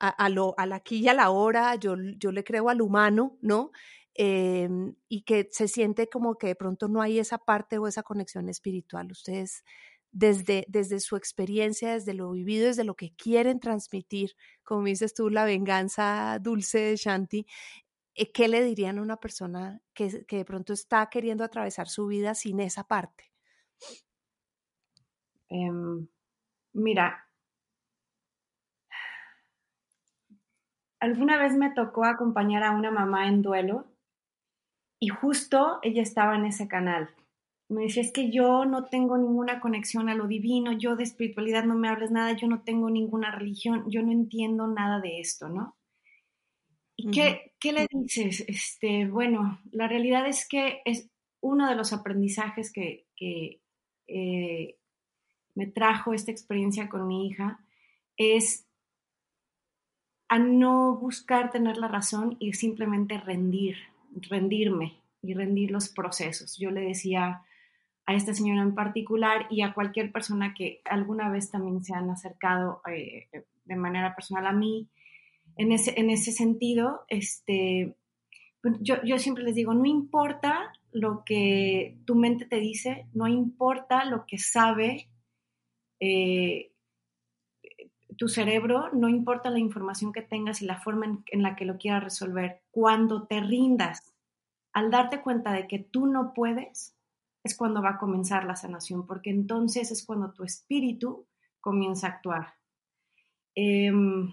[0.00, 3.36] a, lo, a la aquí y a la hora, yo, yo le creo al humano,
[3.40, 3.70] ¿no?
[4.14, 8.02] Em, y que se siente como que de pronto no hay esa parte o esa
[8.02, 9.12] conexión espiritual.
[9.12, 9.62] ¿Ustedes
[10.12, 15.30] desde, desde su experiencia, desde lo vivido, desde lo que quieren transmitir, como dices tú,
[15.30, 17.46] la venganza dulce de Shanti,
[18.14, 22.06] eh, ¿qué le dirían a una persona que, que de pronto está queriendo atravesar su
[22.06, 23.32] vida sin esa parte?
[25.48, 26.06] Em,
[26.72, 27.26] mira,
[31.00, 33.86] alguna vez me tocó acompañar a una mamá en duelo
[34.98, 37.14] y justo ella estaba en ese canal
[37.68, 41.64] me decía, es que yo no tengo ninguna conexión a lo divino, yo de espiritualidad
[41.64, 45.48] no me hables nada, yo no tengo ninguna religión, yo no entiendo nada de esto,
[45.48, 45.76] ¿no?
[46.96, 48.44] ¿Y qué, qué, le dices?
[48.48, 53.60] Este, bueno, la realidad es que es uno de los aprendizajes que, que
[54.08, 54.76] eh,
[55.54, 57.60] me trajo esta experiencia con mi hija,
[58.16, 58.66] es
[60.28, 63.76] a no buscar tener la razón y simplemente rendir,
[64.28, 66.56] rendirme y rendir los procesos.
[66.58, 67.42] Yo le decía,
[68.08, 72.08] a esta señora en particular y a cualquier persona que alguna vez también se han
[72.08, 73.28] acercado eh,
[73.66, 74.88] de manera personal a mí.
[75.58, 77.96] En ese, en ese sentido, este,
[78.62, 83.28] pues, yo, yo siempre les digo, no importa lo que tu mente te dice, no
[83.28, 85.10] importa lo que sabe
[86.00, 86.72] eh,
[88.16, 91.66] tu cerebro, no importa la información que tengas y la forma en, en, la que
[91.66, 94.14] lo quieras resolver, cuando te rindas,
[94.72, 96.97] al darte cuenta de que tú no puedes,
[97.42, 101.26] es cuando va a comenzar la sanación, porque entonces es cuando tu espíritu
[101.60, 102.54] comienza a actuar.
[103.54, 104.32] Em,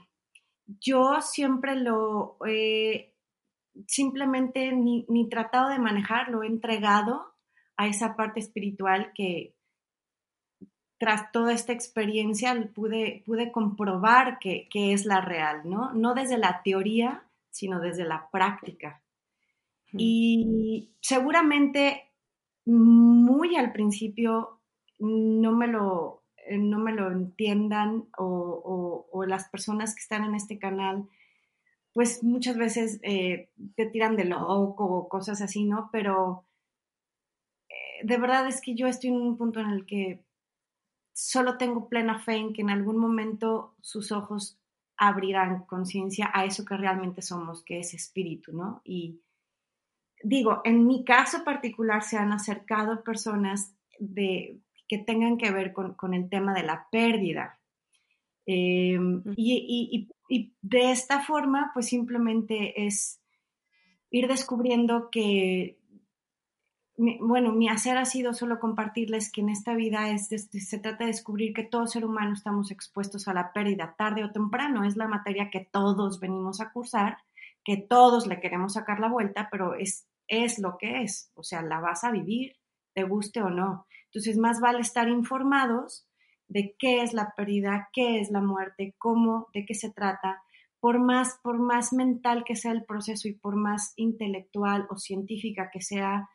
[0.79, 3.13] yo siempre lo he
[3.87, 7.33] simplemente ni, tratado de manejar, lo he entregado
[7.77, 9.55] a esa parte espiritual que
[10.97, 15.91] tras toda esta experiencia pude, pude comprobar que, que, es la real, ¿no?
[15.93, 19.01] No desde la teoría, sino desde la práctica.
[19.97, 22.04] Y seguramente
[22.65, 24.59] muy al principio
[24.99, 30.59] no me lo, eh, no me lo entiendan o, las personas que están en este
[30.59, 31.07] canal,
[31.93, 35.89] pues muchas veces eh, te tiran de loco o cosas así, ¿no?
[35.91, 36.45] Pero
[37.69, 40.23] eh, de verdad es que yo estoy en un punto en el que
[41.13, 44.59] solo tengo plena fe en que en algún momento sus ojos
[44.97, 48.81] abrirán conciencia a eso que realmente somos, que es espíritu, ¿no?
[48.83, 49.21] Y,
[50.25, 56.13] digo, en mi caso particular se han acercado personas de, que tengan que ver con,
[56.13, 57.59] el tema de la pérdida.
[58.47, 60.09] Em, y,
[60.61, 63.21] de esta forma, pues simplemente es
[64.09, 65.77] ir descubriendo que,
[66.97, 71.11] bueno, mi hacer ha sido solo compartirles que en esta vida es, se trata de
[71.11, 74.85] descubrir que todo ser humano estamos expuestos a la pérdida tarde o temprano.
[74.85, 77.19] Es la materia que todos venimos a cursar,
[77.63, 81.61] que todos le queremos sacar la vuelta, pero es es lo que es, o sea,
[81.61, 82.55] la vas a vivir,
[82.93, 83.87] te guste o no.
[84.05, 86.07] Entonces, más vale estar informados
[86.47, 90.41] de qué es la pérdida, qué es la muerte, cómo, de qué se trata,
[90.79, 95.69] por más, por más mental que sea el proceso y por más intelectual o científica
[95.73, 96.29] que sea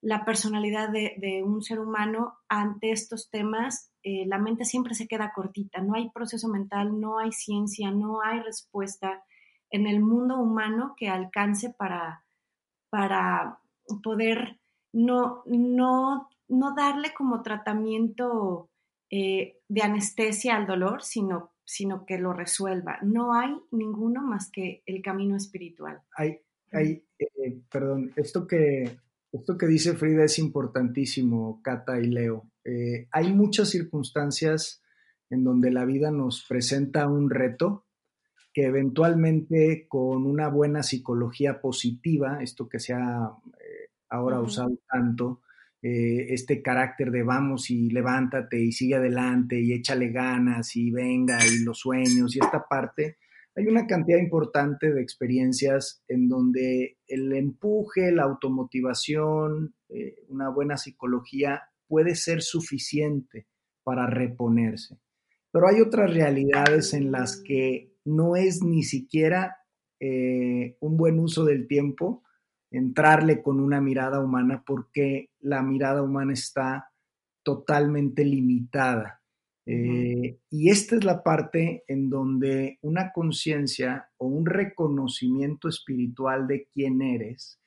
[0.00, 5.32] la personalidad de, un ser humano ante estos temas, eh, la mente siempre se queda
[5.32, 5.80] cortita.
[5.80, 9.22] No hay proceso mental, no hay ciencia, no hay respuesta
[9.70, 12.21] en el mundo humano que alcance para,
[12.92, 13.58] para
[14.02, 14.58] poder
[14.92, 18.68] no, no, no darle como tratamiento
[19.10, 22.98] eh, de anestesia al dolor, sino, sino que lo resuelva.
[23.00, 26.02] No hay ninguno más que el camino espiritual.
[26.14, 28.98] Hay, hay eh, perdón, esto que,
[29.32, 32.50] esto que dice Frida es importantísimo, Cata y Leo.
[32.62, 34.82] Eh, hay muchas circunstancias
[35.30, 37.86] en donde la vida nos presenta un reto
[38.52, 45.40] que eventualmente con una buena psicología positiva, esto que se ha eh, ahora usado tanto,
[45.80, 51.38] eh, este carácter de vamos y levántate y sigue adelante y échale ganas y venga
[51.44, 53.16] y los sueños y esta parte,
[53.54, 60.76] hay una cantidad importante de experiencias en donde el empuje, la automotivación, eh, una buena
[60.76, 63.46] psicología puede ser suficiente
[63.82, 64.98] para reponerse.
[65.50, 69.56] Pero hay otras realidades en las que no es ni siquiera
[70.00, 72.22] eh, un buen uso del tiempo
[72.72, 76.88] entrarle con una mirada humana porque la mirada humana está
[77.42, 79.20] totalmente limitada.
[79.64, 86.66] Eh, y esta es la parte en donde una conciencia o un reconocimiento espiritual de
[86.72, 87.60] quién eres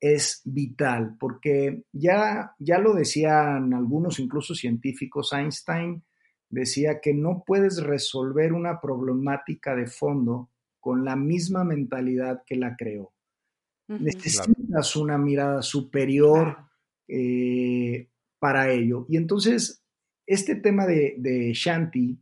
[0.00, 6.04] es vital, porque ya, ya lo decían algunos, incluso científicos, Einstein
[6.50, 12.76] decía que no puedes resolver una problemática de fondo con la misma mentalidad que la
[12.76, 13.12] creó.
[13.88, 16.58] Necesitas una mirada superior
[17.08, 19.06] eh, para ello.
[19.08, 19.82] Y entonces
[20.28, 22.20] este tema de, Shanti,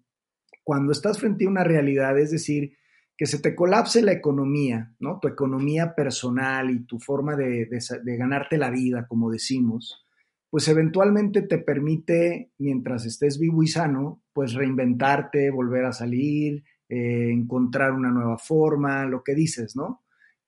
[0.63, 2.77] cuando estás frente a una realidad, es decir,
[3.17, 5.19] que se te colapse la economía, ¿no?
[5.21, 7.69] Tu economía personal y tu forma de,
[8.05, 10.06] ganarte la vida, como decimos,
[10.51, 17.31] pues eventualmente te permite, mientras estés vivo y sano, pues reinventarte, volver a salir, eh,
[17.33, 20.03] encontrar una nueva forma, lo que dices, ¿no?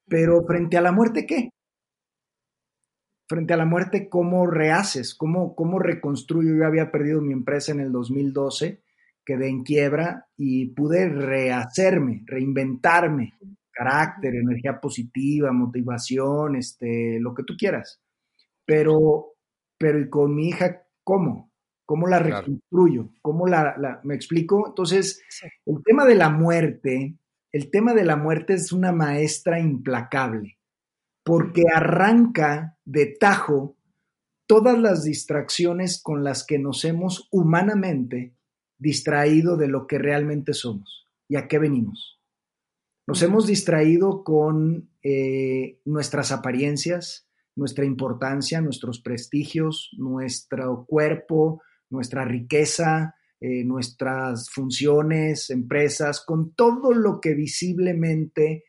[0.08, 1.50] Pero frente a la muerte, ¿qué?
[3.28, 5.14] frente a la muerte, ¿cómo rehaces?
[5.14, 6.56] ¿Cómo, cómo reconstruyo?
[6.56, 8.82] Yo había perdido mi empresa en el 2012,
[9.24, 13.34] quedé en quiebra y pude rehacerme, reinventarme,
[13.70, 18.00] carácter, energía positiva, motivación, este, lo que tú quieras.
[18.64, 19.34] Pero,
[19.78, 21.52] pero ¿y con mi hija cómo?
[21.86, 23.14] ¿Cómo la reconstruyo?
[23.22, 24.68] ¿Cómo la, la, me explico?
[24.68, 25.22] Entonces,
[25.64, 27.16] el tema de la muerte,
[27.50, 30.58] el tema de la muerte es una maestra implacable
[31.28, 33.76] porque arranca de tajo
[34.46, 38.34] todas las distracciones con las que nos hemos humanamente
[38.78, 42.18] distraído de lo que realmente somos y a qué venimos.
[43.06, 47.27] Nos hemos distraído con eh, nuestras apariencias,
[47.58, 57.20] nuestra importancia, nuestros prestigios, nuestro cuerpo, nuestra riqueza, eh, nuestras funciones, empresas, con todo lo
[57.20, 58.64] que visiblemente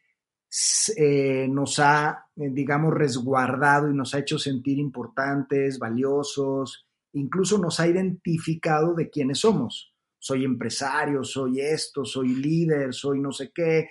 [0.98, 7.80] eh, nos ha, eh, digamos, resguardado y nos ha hecho sentir importantes, valiosos, incluso nos
[7.80, 9.94] ha identificado de quiénes somos.
[10.18, 13.88] Soy empresario, soy esto, soy líder, soy no sé qué,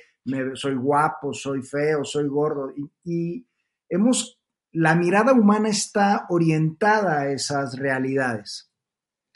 [0.54, 2.72] soy guapo, soy feo, soy gordo.
[3.04, 3.46] Y,
[3.88, 4.37] hemos,
[4.72, 8.72] la mirada humana está orientada a esas realidades.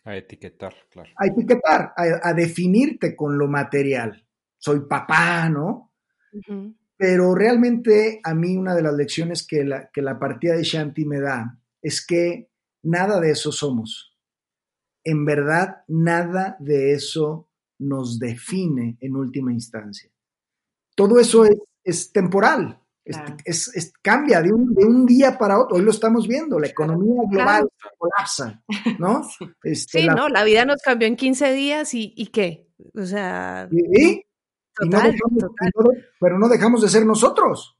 [0.04, 1.10] A etiquetar, claro.
[1.16, 4.26] A etiquetar, a, definirte con lo material.
[4.58, 5.92] Soy papá, ¿no?
[6.96, 11.04] Pero realmente a mí una de las lecciones que la, que la partida de Shanti
[11.04, 12.50] me da es que
[12.82, 14.16] nada de eso somos.
[15.04, 20.10] En verdad, nada de eso nos define en última instancia.
[20.94, 21.44] Todo eso
[21.84, 25.76] es, temporal, es, cambia de un, día para otro.
[25.76, 28.62] Hoy lo estamos viendo, la economía global colapsa,
[28.98, 29.28] ¿no?
[29.62, 32.68] Este, sí, no, la vida nos cambió en 15 días y, y ¿qué?
[32.94, 33.68] O sea
[36.20, 37.78] pero no dejamos de ser nosotros.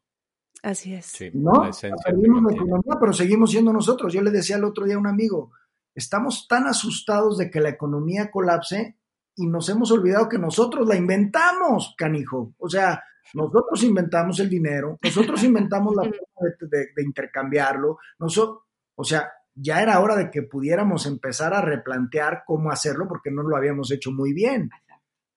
[0.63, 1.13] Así es.
[1.35, 1.69] no,
[2.05, 4.13] perdimos la economía, pero seguimos siendo nosotros.
[4.13, 5.51] Yo le decía el otro día a un amigo,
[5.95, 8.97] estamos tan asustados de que la economía colapse
[9.35, 12.55] y nos hemos olvidado que nosotros la inventamos, canijo.
[12.59, 13.03] O sea,
[13.35, 18.65] nosotros inventamos el dinero, nosotros inventamos la forma de, intercambiarlo, nosotros,
[18.95, 23.43] o sea, ya era hora de que pudiéramos empezar a replantear cómo hacerlo porque no
[23.43, 24.71] lo habíamos hecho muy bien.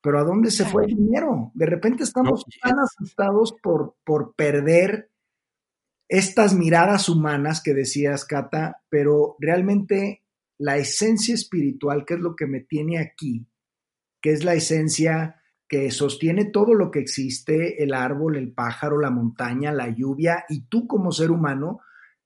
[0.01, 1.51] Pero ¿a dónde se fue el dinero?
[1.53, 5.09] De repente estamos tan asustados por, por perder
[6.07, 10.23] estas miradas humanas que decías, Cata, pero realmente
[10.57, 13.47] la esencia espiritual, que es lo que me tiene aquí,
[14.21, 19.09] que es la esencia que sostiene todo lo que existe, el árbol, el pájaro, la
[19.09, 21.81] montaña, la lluvia, y tú como ser humano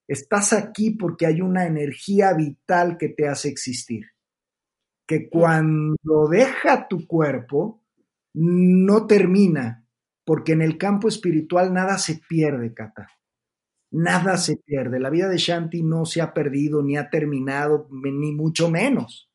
[0.08, 4.08] estás aquí porque hay una energía vital que te hace existir,
[5.08, 7.84] que cuando deja tu cuerpo,
[8.34, 9.86] no termina,
[10.26, 13.08] porque en el campo espiritual nada se pierde, Cata.
[13.92, 15.00] Nada se pierde.
[15.00, 19.32] La vida de Shanti no se ha perdido, ni ha terminado, ni mucho menos.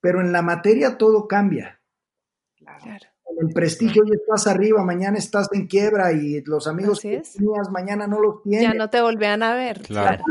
[0.00, 1.81] Pero en la materia todo cambia.
[2.64, 3.06] Claro.
[3.40, 8.06] El prestigio ya estás arriba, mañana estás en quiebra y los amigos que tenías mañana
[8.06, 8.62] no los tienes.
[8.62, 9.82] Ya no te volvían a ver.
[9.82, 10.22] Claro,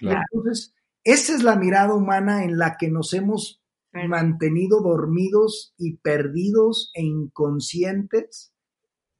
[0.00, 0.74] Entonces,
[1.04, 3.62] esa es la mirada humana en la que nos hemos
[3.92, 8.52] mantenido dormidos y perdidos e inconscientes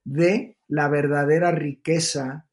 [0.05, 2.49] de la verdadera riqueza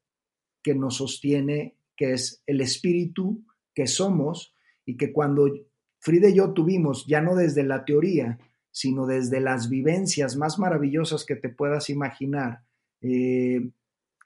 [0.62, 3.44] que nos sostiene, que es el espíritu
[3.74, 4.54] que somos
[4.84, 5.46] y que cuando
[6.04, 8.38] Frida y yo tuvimos, ya no desde la teoría,
[8.74, 12.64] sino desde las vivencias más maravillosas que te puedas imaginar,
[13.00, 13.70] eh,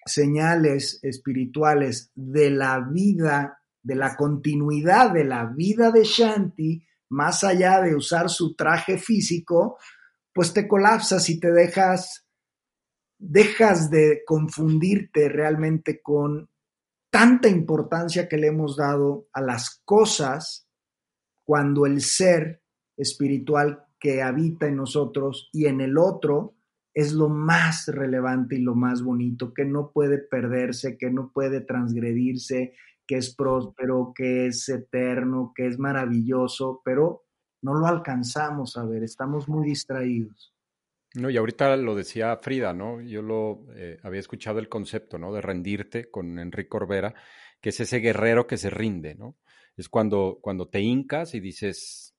[0.07, 7.83] señales espirituales de la vida, de la continuidad de la vida de Shanti, más allá
[7.83, 9.77] de usar su traje físico,
[10.33, 12.25] pues te colapsas y te dejas,
[13.19, 16.49] dejas de confundirte realmente con
[17.11, 20.67] tanta importancia que le hemos dado a las cosas
[21.45, 22.63] cuando el ser
[22.97, 26.55] espiritual que habita en nosotros y en el otro
[26.95, 31.61] es lo más relevante y lo más bonito, que no puede perderse, que no puede
[31.61, 32.75] transgredirse,
[33.07, 37.25] que es próspero, que es eterno, que es maravilloso, pero
[37.63, 40.55] no lo alcanzamos a ver, estamos muy distraídos.
[41.15, 43.01] No, y ahorita lo decía Frida, ¿no?
[43.01, 45.33] Yo lo eh, había escuchado el concepto, ¿no?
[45.33, 47.15] De rendirte con Enrique Corbera,
[47.61, 49.37] que es ese guerrero que se rinde, ¿no?
[49.77, 52.15] Es cuando, cuando te hincas y dices,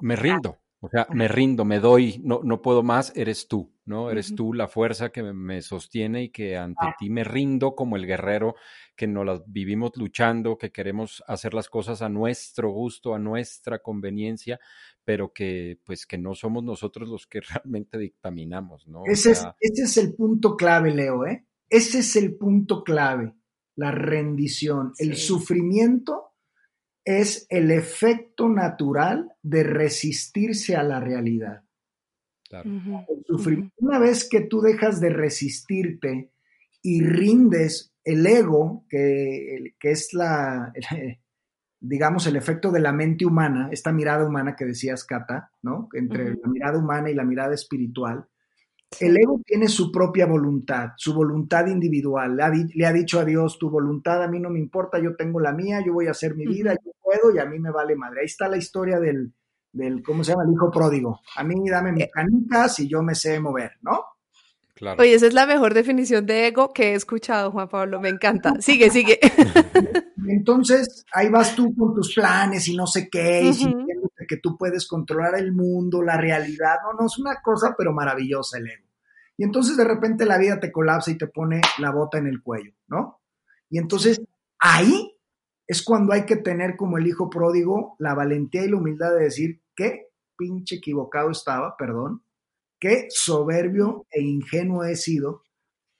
[0.00, 4.08] me rindo, o sea, me rindo, me doy, no, no puedo más, eres tú, ¿no?
[4.08, 6.94] Eres tú la fuerza que me sostiene y que ante ah.
[6.96, 8.54] ti me rindo como el guerrero
[8.94, 13.80] que nos las vivimos luchando, que queremos hacer las cosas a nuestro gusto, a nuestra
[13.80, 14.60] conveniencia,
[15.04, 19.02] pero que pues que no somos nosotros los que realmente dictaminamos, ¿no?
[19.06, 21.48] Ese, es, ese es el punto clave, Leo, ¿eh?
[21.68, 23.34] Ese es el punto clave,
[23.74, 26.35] la rendición, el sufrimiento
[27.06, 31.62] es el efecto natural de resistirse a la realidad.
[33.78, 36.32] Una vez que tú dejas de resistirte
[36.82, 40.72] y rindes el ego, que, que es la,
[41.80, 45.88] digamos, el efecto de la mente humana, esta mirada humana que decías, Cata, ¿no?
[45.92, 48.26] Entre la mirada humana y la mirada espiritual,
[49.00, 52.36] el ego tiene su propia voluntad, su voluntad individual.
[52.74, 55.52] Le ha, dicho a Dios, tu voluntad a mí no me importa, yo tengo la
[55.52, 58.20] mía, yo voy a hacer mi vida, yo puedo y a mí me vale madre.
[58.20, 59.32] Ahí está la historia del,
[59.72, 60.44] del ¿cómo se llama?
[60.44, 61.20] El hijo pródigo.
[61.36, 64.04] A mí dame mis canicas y yo me sé mover, ¿no?
[64.74, 65.00] Claro.
[65.00, 67.98] Oye, esa es la mejor definición de ego que he escuchado, Juan Pablo.
[67.98, 68.60] Me encanta.
[68.60, 69.18] Sigue, sigue.
[70.28, 73.52] Entonces, ahí vas tú con tus planes y no sé qué, y
[74.26, 76.76] que tú puedes controlar el mundo, la realidad.
[76.84, 78.86] No, no, es una cosa, pero maravillosa el ego.
[79.36, 82.42] Y entonces de repente la vida te colapsa y te pone la bota en el
[82.42, 83.20] cuello, ¿no?
[83.68, 84.20] Y entonces
[84.58, 85.12] ahí
[85.66, 89.24] es cuando hay que tener como el hijo pródigo la valentía y la humildad de
[89.24, 92.22] decir, qué pinche equivocado estaba, perdón,
[92.78, 95.42] qué soberbio e ingenuo he sido,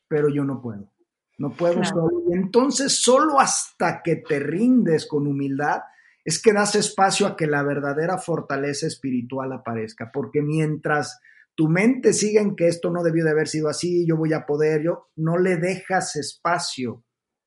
[0.08, 0.92] pero yo no puedo.
[1.38, 2.22] No puedo solo.
[2.30, 5.80] Y entonces solo hasta que te rindes con humildad
[6.26, 11.20] es que das espacio a que la verdadera fortaleza espiritual aparezca, porque mientras
[11.54, 14.44] tu mente sigue en que esto no debió de haber sido así, yo voy a
[14.44, 17.04] poder, yo no le dejas espacio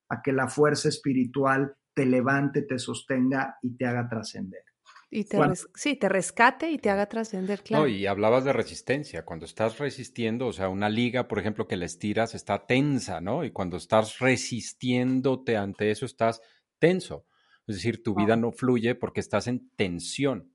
[0.09, 4.63] a que la fuerza espiritual te levante, te sostenga y te haga trascender.
[5.11, 5.37] Y te
[5.75, 7.83] sí, te rescate y te haga trascender, claro.
[7.83, 9.25] No, y hablabas de resistencia.
[9.25, 13.43] Cuando estás resistiendo, o sea, una liga, por ejemplo, que la estiras está tensa, ¿no?
[13.43, 16.41] Y cuando estás resistiéndote ante eso, estás
[16.79, 17.25] tenso.
[17.69, 20.51] Es decir, tu vida no fluye porque estás en tensión.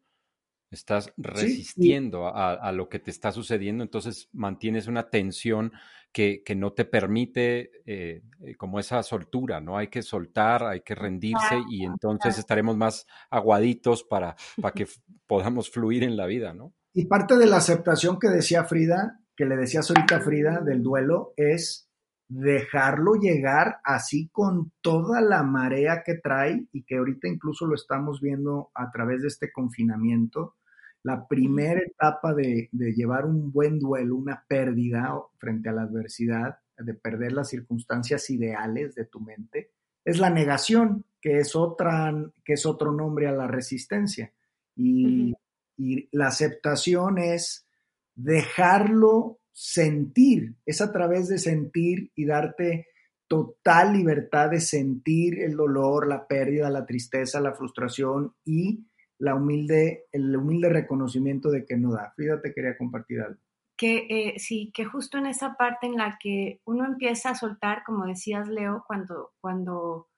[0.73, 5.73] Estás resistiendo a, lo que te está sucediendo, entonces mantienes una tensión
[6.11, 9.79] que, no te permite eh, eh, como esa soltura, ¿no?
[9.79, 14.89] Hay que soltar, hay que rendirse y entonces estaremos más aguaditos para, para que
[15.29, 16.75] podamos fluir en la vida, ¿no?
[16.93, 21.33] Y parte de la aceptación que decía Frida, que le decías ahorita Frida del duelo,
[21.37, 21.89] es
[22.29, 28.21] dejarlo llegar así con toda la marea que trae y que ahorita incluso lo estamos
[28.21, 30.57] viendo a través de este confinamiento,
[31.03, 36.95] la primera etapa de, llevar un buen duelo, una pérdida frente a la adversidad, de
[36.95, 39.71] perder las circunstancias ideales de tu mente,
[40.05, 42.13] es la negación, que es, otra,
[42.45, 44.33] que es otro nombre a la resistencia.
[44.77, 45.35] Y
[45.77, 47.67] Y la aceptación es
[48.15, 52.89] dejarlo sentir, es a través de sentir y darte
[53.29, 58.85] total libertad de sentir el dolor, la pérdida, la tristeza, la frustración y
[59.19, 62.13] la humilde, el humilde reconocimiento de que no da.
[62.17, 63.41] Fíjate, quería compartir algo.
[63.77, 67.83] Que eh, sí, que justo en esa parte en la que uno empieza a soltar,
[67.85, 70.09] como decías, Leo, cuando, cuando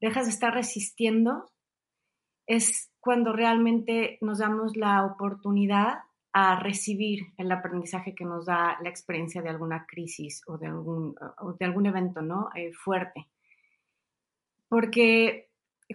[0.00, 1.50] dejas de estar resistiendo,
[2.46, 5.98] es cuando realmente nos damos la oportunidad
[6.38, 11.14] a recibir el aprendizaje que nos da la experiencia de alguna crisis o de algún,
[11.58, 12.50] de algún evento ¿no?
[12.54, 13.26] Eh, fuerte.
[14.68, 15.48] Porque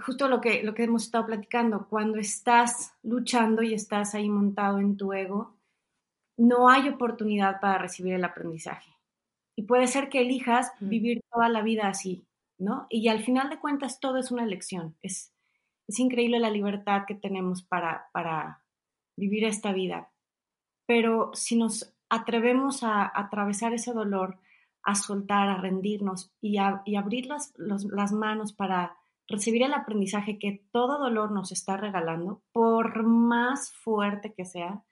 [0.04, 4.80] justo lo que, lo que hemos estado platicando, cuando estás luchando y estás ahí montado
[4.80, 5.60] en tu ego,
[6.38, 8.90] no hay oportunidad para recibir el aprendizaje.
[9.56, 12.26] Y puede ser que elijas vivir toda la vida así,
[12.58, 12.88] ¿no?
[12.90, 14.96] Y al final de cuentas todo es una elección.
[15.04, 15.36] Es,
[15.88, 18.64] es increíble la libertad que tenemos para, para
[19.16, 20.11] vivir esta vida.
[20.92, 24.38] Pero si nos atrevemos a, atravesar ese dolor,
[24.84, 27.54] a soltar, a rendirnos y, a, y abrir las,
[28.12, 34.44] manos para recibir el aprendizaje que todo dolor nos está regalando, por más fuerte que
[34.44, 34.84] sea,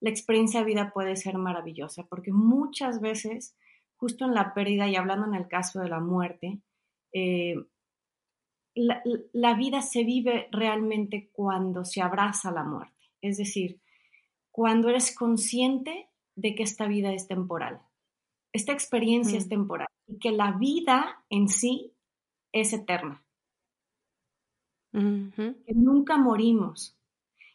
[0.00, 3.54] la experiencia de vida puede ser maravillosa, porque muchas veces,
[3.98, 6.62] justo en la pérdida y hablando en el caso de la muerte,
[7.12, 7.56] eh,
[8.74, 13.82] la, vida se vive realmente cuando se abraza la muerte, es decir,
[14.52, 17.80] cuando eres consciente de que esta vida es temporal,
[18.52, 19.50] esta experiencia es mm.
[19.50, 21.92] temporal y que la vida en sí
[22.52, 23.24] es eterna
[24.92, 26.96] que nunca morimos.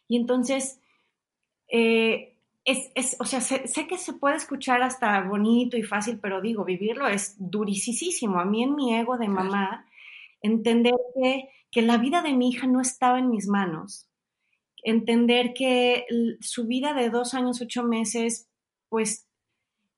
[0.08, 0.80] Y entonces,
[1.68, 6.18] eh, es, es, o sea, sé, sé, que se puede escuchar hasta bonito y fácil,
[6.20, 8.40] pero digo, vivirlo es durisísimo.
[8.40, 9.86] A mí en mi ego de mamá,
[10.42, 14.07] entender que, que la vida de mi hija no estaba en mis manos,
[14.82, 16.06] entender que
[16.40, 18.48] su vida de dos años, ocho meses,
[18.88, 19.28] pues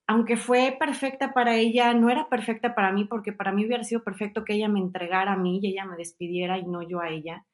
[0.06, 4.02] aunque fue perfecta para ella, no era perfecta para mí, porque para mí hubiera sido
[4.02, 7.10] perfecto que ella me entregara a mí y ella me despidiera y no yo a
[7.10, 7.46] ella.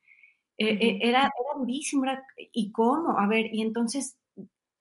[0.56, 2.04] Eh, eh, era, era, durísimo,
[2.52, 3.18] ¿y cómo?
[3.18, 4.16] A ver, y entonces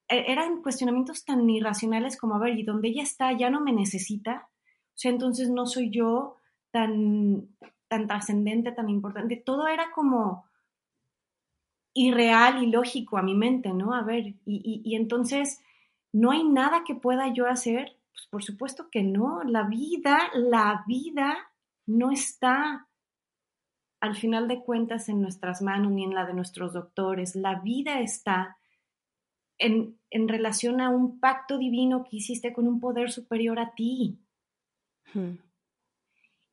[0.08, 3.72] e, eran cuestionamientos tan irracionales como, a ver, y donde ella está ya no me
[3.74, 6.36] necesita, o sea, entonces no soy yo
[6.70, 7.48] tan,
[7.88, 10.45] tan trascendente, tan importante, todo era como
[11.96, 13.94] irreal y lógico a mi mente, ¿no?
[13.94, 15.60] A ver, y, y entonces
[16.16, 17.94] ¿No hay nada que pueda yo hacer?
[18.10, 19.42] Pues por supuesto que no.
[19.44, 21.36] La vida, la vida
[21.84, 22.88] no está
[24.00, 27.36] al final de cuentas en nuestras manos ni en la de nuestros doctores.
[27.36, 28.56] La vida está
[29.58, 34.18] en, relación a un pacto divino que hiciste con un poder superior a ti.
[35.12, 35.34] Hmm.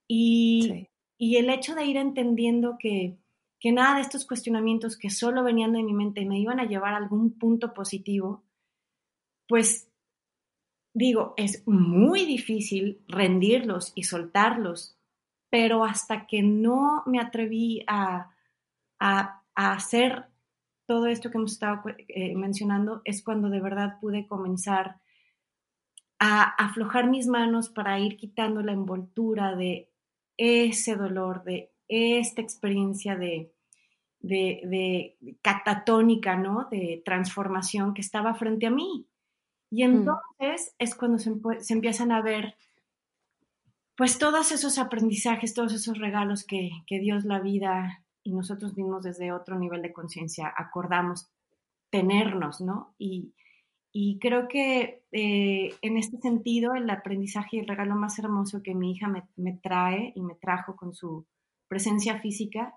[0.10, 3.18] Y, y, el hecho de ir entendiendo que,
[3.64, 6.96] que nada de estos cuestionamientos que solo venían de mi mente me iban a llevar
[6.96, 8.44] a algún punto positivo,
[9.48, 9.90] pues
[10.94, 15.00] digo, es muy difícil rendirlos y soltarlos,
[15.50, 18.32] pero hasta que no me atreví a,
[19.56, 20.26] hacer
[20.86, 25.00] todo esto que hemos estado eh, mencionando, es cuando de verdad pude comenzar
[26.20, 29.90] a aflojar mis manos para ir quitando la envoltura de
[30.38, 33.53] ese dolor, de esta experiencia de,
[34.24, 36.68] de catatónica, ¿no?
[36.72, 39.08] De transformación que estaba frente a mí.
[39.74, 39.92] Y mm.
[39.92, 42.56] entonces es cuando se, empiezan a ver,
[43.98, 49.32] pues todos esos aprendizajes, todos esos regalos que, Dios, la vida y nosotros mismos desde
[49.32, 51.32] otro nivel de conciencia acordamos
[51.90, 52.94] tenernos, ¿no?
[53.00, 53.34] Y,
[54.20, 58.92] creo que eh, en este sentido el aprendizaje y el regalo más hermoso que mi
[58.92, 61.26] hija me, trae y me trajo con su
[61.68, 62.76] presencia física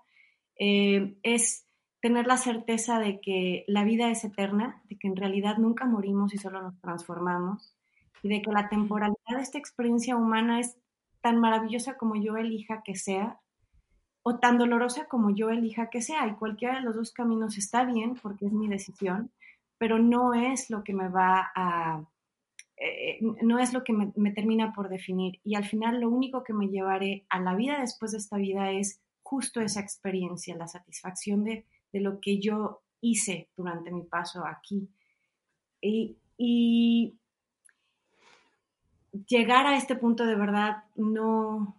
[0.59, 1.65] eh, es
[2.01, 6.33] tener la certeza de que la vida es eterna, de que en realidad nunca morimos
[6.33, 7.75] y solo nos transformamos,
[8.23, 10.77] y de que la temporalidad de esta experiencia humana es
[11.21, 13.39] tan maravillosa como yo elija que sea,
[14.23, 17.85] o tan dolorosa como yo elija que sea, y cualquiera de los dos caminos está
[17.85, 19.31] bien porque es mi decisión,
[19.77, 22.03] pero no es lo que me va a,
[22.77, 25.39] eh, no es lo que me, me termina por definir.
[25.43, 28.71] Y al final lo único que me llevaré a la vida después de esta vida
[28.71, 34.45] es justo esa experiencia, la satisfacción de de lo que yo hice durante mi paso
[34.45, 34.89] aquí.
[35.81, 36.17] Y,
[39.27, 41.75] llegar a este punto de verdad no,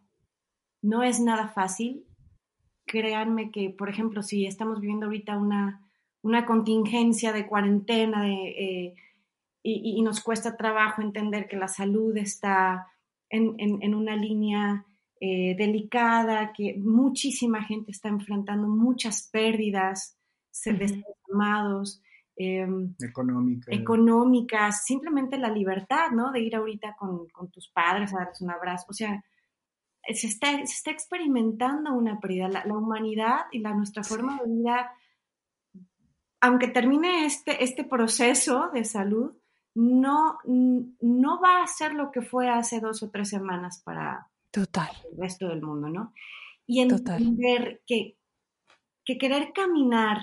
[0.83, 2.05] no es nada fácil.
[2.85, 5.89] Créanme que, por ejemplo, si estamos viviendo ahorita una,
[6.23, 8.95] una contingencia de cuarentena eh,
[9.63, 12.89] y, nos cuesta trabajo entender que la salud está
[13.31, 14.87] en una línea
[15.21, 20.16] eh, delicada, que muchísima gente está enfrentando muchas pérdidas,
[20.51, 20.81] ser
[21.33, 22.01] amados,
[22.37, 23.75] em, económicas.
[23.75, 26.31] económicas, simplemente la libertad, ¿no?
[26.31, 28.87] De ir ahorita con, tus padres a darles un abrazo.
[28.89, 29.25] O sea,
[30.14, 32.49] se está, se está experimentando una pérdida.
[32.49, 34.93] La, humanidad y la, nuestra forma de vida,
[36.41, 39.33] aunque termine este, este proceso de salud,
[39.75, 44.91] no, no va a ser lo que fue hace dos o tres semanas para Total.
[45.13, 46.15] el resto del mundo, ¿no?
[46.67, 48.17] Y entender que,
[49.05, 50.19] que querer caminar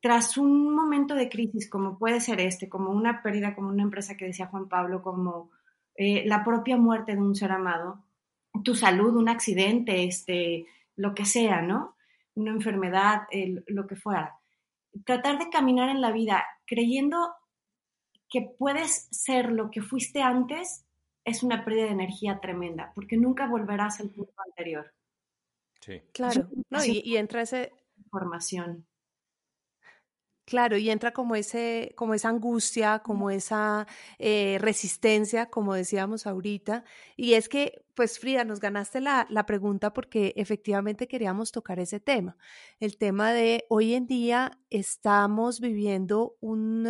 [0.00, 4.16] tras un momento de crisis como puede ser este, como una pérdida, como una empresa
[4.16, 5.50] que decía Juan Pablo, como
[5.96, 8.04] eh, la propia muerte de un ser amado,
[8.62, 10.66] tu salud, un accidente, este,
[10.96, 11.96] lo que sea, ¿no?
[12.34, 13.22] Una enfermedad,
[13.66, 14.38] lo que fuera.
[15.04, 17.34] Tratar de caminar en la vida creyendo
[18.28, 20.86] que puedes ser lo que fuiste antes
[21.28, 24.92] es una pérdida de energía tremenda, porque nunca volverás al punto anterior.
[25.80, 26.02] Sí.
[26.12, 27.72] Claro, no, y, y entra ese...
[27.96, 28.86] Información.
[30.48, 33.86] Claro, y entra como, ese, como esa angustia, como esa
[34.18, 36.84] eh, resistencia, como decíamos ahorita.
[37.18, 42.00] Y es que, pues Frida, nos ganaste la, la, pregunta porque efectivamente queríamos tocar ese
[42.00, 42.38] tema.
[42.80, 46.88] El tema de hoy en día estamos viviendo un,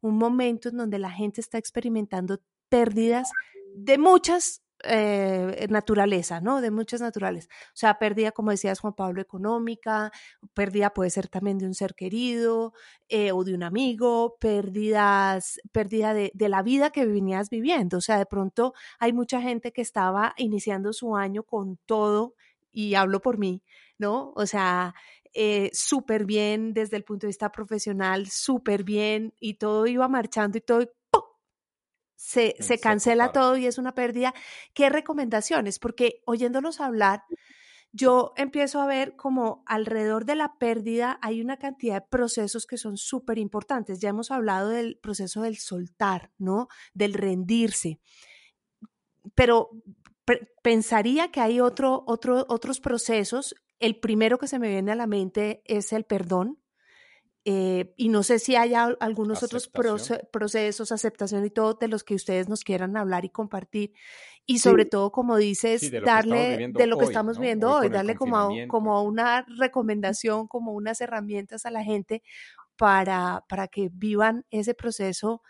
[0.00, 3.32] un momento en donde la gente está experimentando pérdidas
[3.76, 6.60] de muchas eh, naturaleza, ¿no?
[6.60, 7.48] De muchas naturales.
[7.68, 10.12] O sea, pérdida, como decías Juan Pablo, económica,
[10.54, 12.72] pérdida puede ser también de un ser querido
[13.08, 17.98] eh, o de un amigo, pérdidas, pérdida de, de, la vida que venías viviendo.
[17.98, 22.34] O sea, de pronto hay mucha gente que estaba iniciando su año con todo,
[22.76, 23.62] y hablo por mí,
[23.98, 24.32] ¿no?
[24.36, 24.94] O sea,
[25.32, 30.58] eh, súper bien desde el punto de vista profesional, súper bien, y todo iba marchando
[30.58, 30.86] y todo
[32.16, 34.34] se, se cancela todo y es una pérdida.
[34.74, 35.78] ¿Qué recomendaciones?
[35.78, 37.22] Porque oyéndolos hablar,
[37.92, 42.76] yo empiezo a ver como alrededor de la pérdida hay una cantidad de procesos que
[42.76, 44.00] son súper importantes.
[44.00, 46.68] Ya hemos hablado del proceso del soltar, ¿no?
[46.92, 48.00] Del rendirse.
[49.34, 49.70] Pero
[50.62, 53.54] pensaría que hay otro, otro, otros procesos.
[53.78, 56.58] El primero que se me viene a la mente es el perdón,
[57.48, 62.16] eh, y no sé si haya algunos otros procesos, aceptación y todo, de los que
[62.16, 63.92] ustedes nos quieran hablar y compartir.
[64.46, 69.00] Y sobre todo, como dices, darle de lo que estamos viendo hoy, darle como, como
[69.04, 72.24] una recomendación, como unas herramientas a la gente
[72.74, 75.40] para, para que vivan ese proceso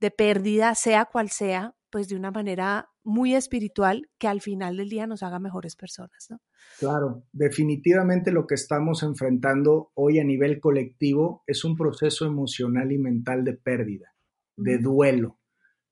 [0.00, 4.88] de pérdida, sea cual sea, pues de una manera muy espiritual que al final del
[4.88, 6.40] día nos haga mejores personas, ¿no?
[6.78, 12.98] Claro, definitivamente lo que estamos enfrentando hoy a nivel colectivo es un proceso emocional y
[12.98, 14.14] mental de pérdida,
[14.56, 15.38] de duelo.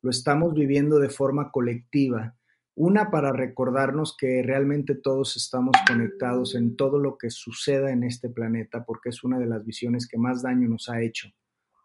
[0.00, 2.34] Lo estamos viviendo de forma colectiva.
[2.74, 8.30] Una para recordarnos que realmente todos estamos conectados en todo lo que suceda en este
[8.30, 11.28] planeta, porque es una de las visiones que más daño nos ha hecho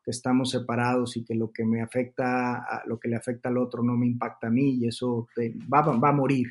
[0.06, 3.58] que estamos separados y que lo que me afecta, a, lo que le afecta al
[3.58, 5.28] otro no me impacta a mí y eso
[5.74, 6.48] va, va a morir.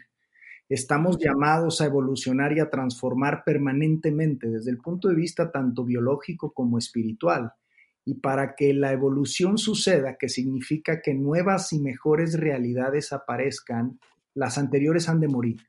[0.68, 6.52] Estamos llamados a evolucionar y a transformar permanentemente desde el punto de vista tanto biológico
[6.52, 7.52] como espiritual.
[8.04, 14.00] Y para que la evolución suceda, que significa que nuevas y mejores realidades aparezcan,
[14.34, 15.60] las anteriores han de morir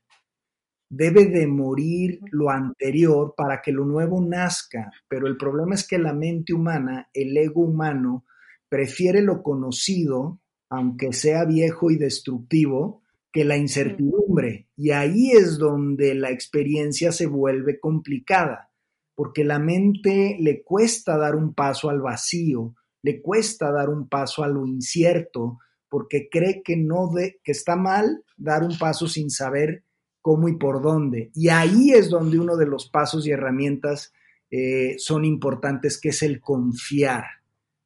[0.88, 5.98] debe de morir lo anterior para que lo nuevo nazca, pero el problema es que
[5.98, 8.24] la mente humana, el ego humano,
[8.68, 14.68] prefiere lo conocido, aunque sea viejo y destructivo, que la incertidumbre.
[14.76, 18.70] Y ahí es donde la experiencia se vuelve complicada,
[19.14, 24.42] porque la mente le cuesta dar un paso al vacío, le cuesta dar un paso
[24.42, 25.58] a lo incierto,
[25.88, 29.84] porque cree que no de, que está mal dar un paso sin saber
[30.26, 31.30] cómo y por dónde.
[31.34, 34.12] Y ahí es donde uno de los pasos y herramientas
[34.50, 37.26] eh, son importantes, que es el confiar,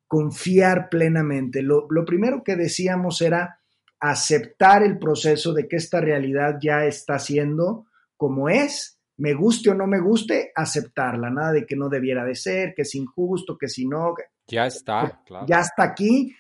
[0.06, 1.60] confiar plenamente.
[1.60, 3.60] Lo, lo primero que decíamos era
[4.00, 7.84] aceptar el proceso de que esta realidad ya está siendo
[8.16, 12.36] como es, me guste o no me guste, aceptarla, nada de que no debiera de
[12.36, 14.14] ser, que es injusto, que si no...
[14.46, 15.44] Ya está, claro.
[15.46, 16.34] Ya está aquí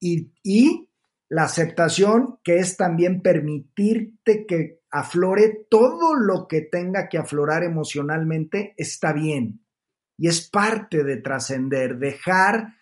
[0.00, 0.88] y, y
[1.28, 8.74] la aceptación que es también permitirte que aflore todo lo que tenga que aflorar emocionalmente,
[8.76, 9.66] está bien.
[10.16, 12.74] Y es parte de trascender, dejar,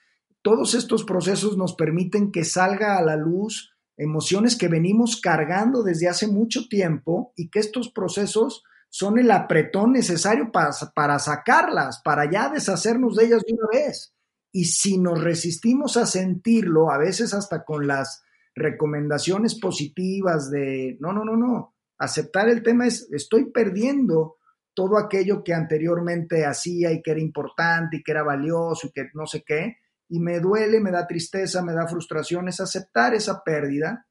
[0.42, 6.06] todos estos procesos nos permiten que salga a la luz emociones que venimos cargando desde
[6.06, 12.30] hace mucho tiempo y que estos procesos son el apretón necesario para, para sacarlas, para
[12.30, 14.14] ya deshacernos de ellas de una vez.
[14.52, 18.22] Y si nos resistimos a sentirlo, a veces hasta con las
[18.54, 21.71] recomendaciones positivas de, no, no, no, no,
[22.02, 24.38] Aceptar el tema es, estoy perdiendo
[24.74, 29.08] todo aquello que anteriormente hacía y que era importante y que era valioso y que
[29.14, 29.76] no sé qué,
[30.08, 34.06] y me duele, me da tristeza, me da frustración, es aceptar esa pérdida,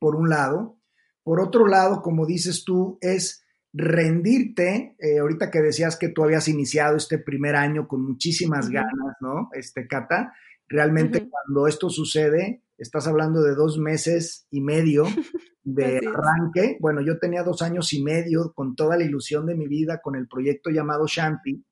[0.00, 0.78] por un lado.
[1.22, 6.48] Por otro lado, como dices tú, es rendirte, eh, ahorita que decías que tú habías
[6.48, 9.48] iniciado este primer año con muchísimas ganas, ¿no?
[9.52, 10.34] Este, Cata,
[10.68, 15.04] realmente cuando esto sucede, estás hablando de dos meses y medio
[15.62, 16.76] de arranque.
[16.80, 20.16] Bueno, yo tenía dos años y medio con toda la ilusión de mi vida con
[20.16, 21.64] el proyecto llamado Shanti,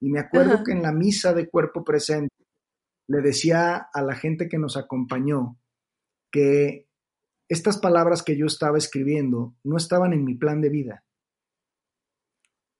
[0.00, 2.34] y me acuerdo que en la misa de cuerpo presente
[3.08, 5.56] le decía a la gente que nos acompañó
[6.30, 6.86] que
[7.48, 11.04] estas palabras que yo estaba escribiendo no estaban en mi plan de vida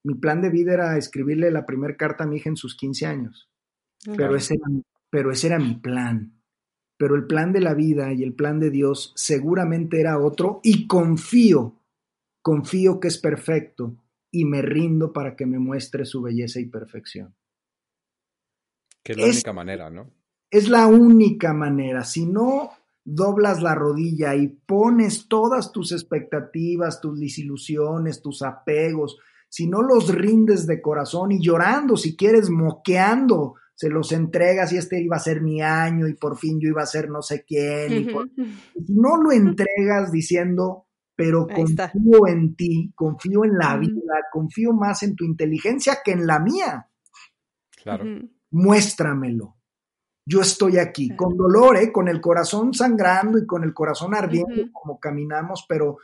[0.07, 3.07] mi plan de vida era escribirle la primera carta a mi hija en sus 15
[3.07, 3.51] años.
[4.17, 4.67] Pero, ese era,
[5.11, 6.36] pero ese era mi plan.
[6.97, 10.87] Pero el plan de la vida y el plan de Dios seguramente era otro y
[10.87, 11.75] confío,
[12.43, 13.97] confío que es perfecto
[14.31, 17.35] y me rindo para que me muestre su belleza y perfección.
[19.03, 20.11] Que es la única manera, ¿no?
[20.51, 22.05] Es la única manera.
[22.05, 22.71] Si no
[23.05, 29.19] doblas la rodilla y pones todas tus expectativas, tus desilusiones, tus apegos,
[29.49, 34.79] si no los rindes de corazón y llorando, si quieres, moqueando, se los entregas y
[34.79, 37.45] este iba a ser mi año y por fin yo iba a ser no sé
[37.45, 37.93] quién.
[37.93, 44.73] Y si no lo entregas diciendo, pero confío en ti, confío en la vida, confío
[44.73, 46.89] más en tu inteligencia que en la mía.
[47.83, 48.05] Claro.
[48.51, 49.57] Muéstramelo.
[50.25, 51.93] Yo estoy aquí, con dolor, ¿eh?
[51.93, 55.99] con el corazón sangrando y con el corazón ardiendo como caminamos, pero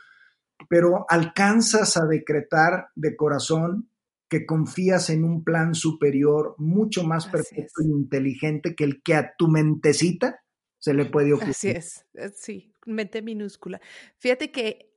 [0.69, 3.89] pero alcanzas a decretar de corazón
[4.33, 9.35] que confías en un plan superior mucho más perfecto e inteligente que el que a
[9.37, 10.39] tu mentecita
[10.79, 11.51] se le puede ocurrir.
[11.51, 13.79] Así es, eh, sí, mente minúscula.
[14.17, 14.95] Fíjate que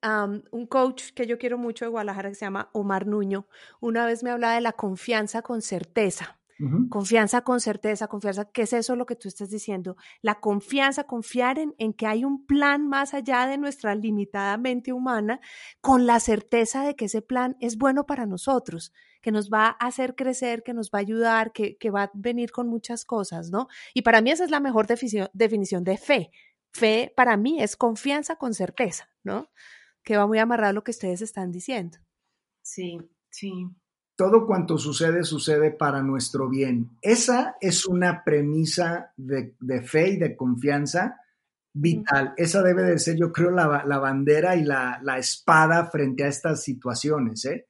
[0.52, 3.46] un coach que yo quiero mucho de Guadalajara que se llama Omar Nuño,
[3.78, 6.40] una vez me hablaba de la confianza con certeza.
[6.88, 9.98] Confianza con certeza, confianza, ¿qué es eso lo que tú estás diciendo?
[10.22, 14.94] La confianza, confiar en, en, que hay un plan más allá de nuestra limitada mente
[14.94, 15.38] humana,
[15.82, 18.94] con la certeza de que ese plan es bueno para nosotros,
[19.26, 22.10] que nos va a hacer crecer, que nos va a ayudar, que, que va a
[22.14, 23.66] venir con muchas cosas, ¿no?
[23.92, 26.30] Y para mí esa es la mejor definición, de fe.
[26.72, 29.50] Fe para mí es confianza con certeza, ¿no?
[30.04, 31.98] Que va muy amarrado a lo que ustedes están diciendo.
[32.62, 33.50] Sí, sí
[34.14, 36.96] todo cuanto sucede sucede para nuestro bien.
[37.02, 41.20] Esa es una premisa de, fe y de confianza
[41.72, 42.32] vital.
[42.36, 43.66] Esa debe de ser, yo creo, la,
[43.98, 47.44] bandera y la, espada frente a estas situaciones.
[47.44, 47.66] ¿eh?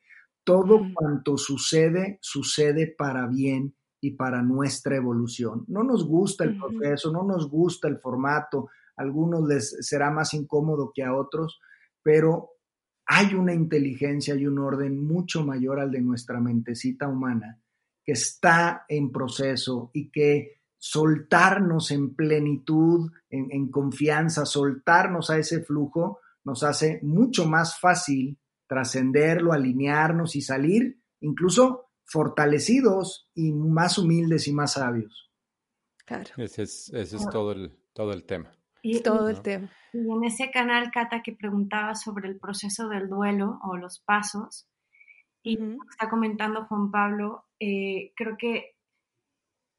[0.47, 5.64] Todo cuanto sucede, sucede para bien y para nuestra evolución.
[5.66, 10.34] No nos gusta el proceso, no nos gusta el formato, a algunos les será más
[10.34, 11.59] incómodo que a otros,
[12.01, 12.51] pero
[13.07, 17.61] hay una inteligencia y un orden mucho mayor al de nuestra mentecita humana
[18.05, 26.20] que está en proceso y que soltarnos en plenitud, en, confianza, soltarnos a ese flujo,
[26.44, 34.52] nos hace mucho más fácil trascenderlo, alinearnos y salir incluso fortalecidos y más humildes y
[34.52, 35.30] más sabios.
[36.04, 36.30] Claro.
[36.36, 38.52] Ese es, ese es todo, el, todo el tema.
[38.82, 39.68] Y, todo el tema.
[39.92, 44.68] Y en ese canal, Cata, que preguntaba sobre el proceso del duelo o los pasos,
[45.42, 45.58] y
[45.90, 48.76] está comentando Juan Pablo, eh, creo que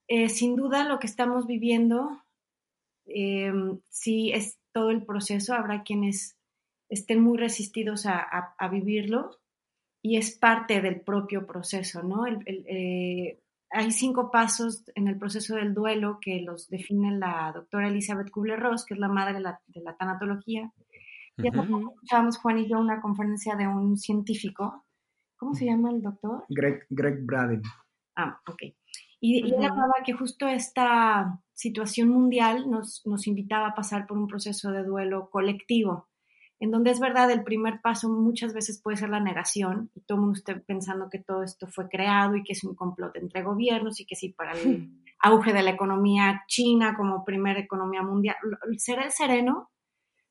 [0.08, 2.24] eh, sin duda lo que estamos viviendo,
[3.06, 3.52] eh,
[3.90, 6.37] sí es todo el proceso, habrá quienes
[6.90, 9.40] estén muy resistidos a, vivirlo
[10.02, 12.26] y es parte del propio proceso, ¿no?
[12.26, 12.44] el,
[13.70, 18.86] hay cinco pasos en el proceso del duelo que los define la doctora Elizabeth Kubler-Ross,
[18.86, 20.72] que es la madre de la, de la tanatología.
[21.38, 24.86] Y escuchábamos Juan y yo una conferencia de un científico.
[25.36, 26.46] ¿Cómo se llama el doctor?
[26.50, 27.62] Greg, Greg Braden.
[28.16, 28.64] Ah, ok.
[29.20, 34.28] Y, él hablaba que justo esta situación mundial nos, nos invitaba a pasar por un
[34.28, 36.08] proceso de duelo colectivo
[36.60, 40.18] en donde es verdad, el primer paso muchas veces puede ser la negación y todo
[40.18, 44.00] el mundo pensando que todo esto fue creado y que es un complot entre gobiernos
[44.00, 44.90] y que sí, para el
[45.20, 48.36] auge de la economía china como primera economía mundial,
[48.78, 49.70] será el sereno,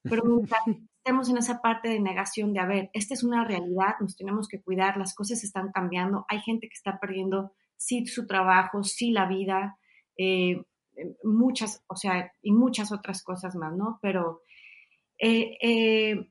[0.03, 0.22] pero
[0.99, 4.49] estemos en esa parte de negación de, a ver, esta es una realidad, nos tenemos
[4.49, 9.12] que cuidar, las cosas están cambiando, hay gente que está perdiendo sí su trabajo, sí
[9.12, 9.79] la vida,
[10.16, 10.64] eh,
[11.22, 13.99] muchas, o sea, y muchas otras cosas más, ¿no?
[14.03, 14.41] Pero
[15.19, 16.31] eh, eh,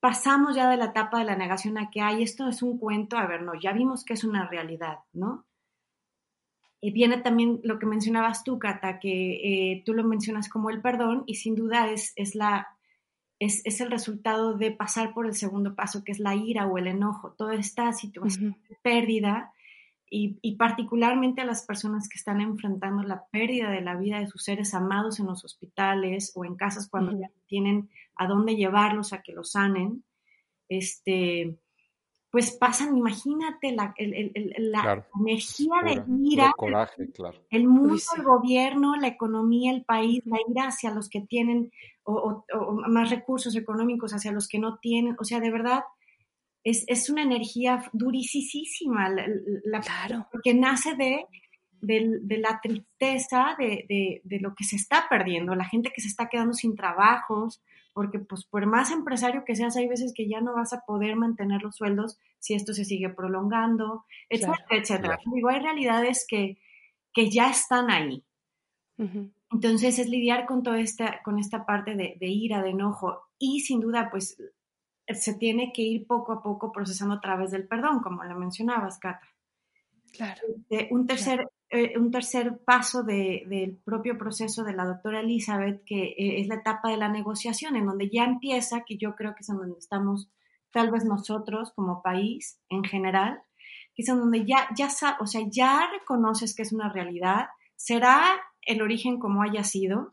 [0.00, 3.16] pasamos ya de la etapa de la negación a que, hay esto es un cuento,
[3.16, 5.46] a ver, no, ya vimos que es una realidad, ¿no?
[6.80, 10.80] Y viene también lo que mencionabas tú, Cata, que eh, tú lo mencionas como el
[10.80, 12.78] perdón y sin duda es, es la,
[13.38, 16.86] es, el resultado de pasar por el segundo paso, que es la ira o el
[16.86, 19.52] enojo, toda esta situación de pérdida
[20.12, 24.42] y, particularmente a las personas que están enfrentando la pérdida de la vida de sus
[24.42, 29.22] seres amados en los hospitales o en casas cuando ya tienen a dónde llevarlos a
[29.22, 30.02] que los sanen,
[30.68, 31.56] este,
[32.30, 36.52] pues pasan, imagínate la, energía de ira,
[37.50, 41.70] el mundo, el gobierno, la economía, el país, la ira hacia los que tienen
[42.02, 42.44] o,
[42.88, 45.82] más recursos económicos hacia los que no tienen, o sea, de verdad,
[46.64, 49.08] es, una energía durísima,
[49.64, 50.26] la, claro.
[50.30, 51.26] porque nace de,
[51.80, 56.28] de, la tristeza de, de, lo que se está perdiendo, la gente que se está
[56.28, 60.54] quedando sin trabajos, porque pues por más empresario que seas, hay veces que ya no
[60.54, 65.18] vas a poder mantener los sueldos si esto se sigue prolongando, etcétera, etcétera.
[65.34, 66.58] Digo, hay realidades que,
[67.12, 68.24] que ya están ahí.
[69.50, 73.60] Entonces es lidiar con toda esta, con esta parte de, de ira, de enojo y
[73.60, 74.36] sin duda pues
[75.14, 78.98] se tiene que ir poco a poco procesando a través del perdón, como lo mencionabas,
[78.98, 79.26] Cata.
[80.12, 80.40] Claro.
[80.48, 86.02] Este, un, tercer, eh, un tercer paso del propio proceso de la doctora Elizabeth, que
[86.02, 89.40] eh, es la etapa de la negociación, en donde ya empieza, que yo creo que
[89.40, 90.30] es en donde estamos
[90.72, 93.42] tal vez nosotros como país en general,
[93.94, 94.88] que es en donde ya, ya,
[95.20, 98.22] o sea, ya reconoces que es una realidad, será
[98.62, 100.10] el origen como haya sido,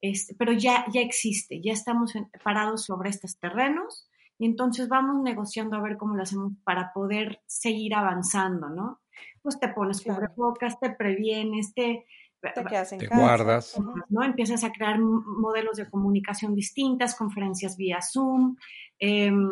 [0.00, 2.12] este, pero ya, ya existe, ya estamos
[2.42, 4.05] parados sobre estos terrenos
[4.38, 9.00] y entonces vamos negociando a ver cómo lo hacemos para poder seguir avanzando, ¿no?
[9.42, 12.04] Pues te pones cubrebocas, te previenes, te,
[12.40, 13.80] te, guardas.
[14.10, 14.22] ¿no?
[14.22, 18.56] Empiezas a crear modelos de comunicación distintas, conferencias vía Zoom.
[18.98, 19.48] Em,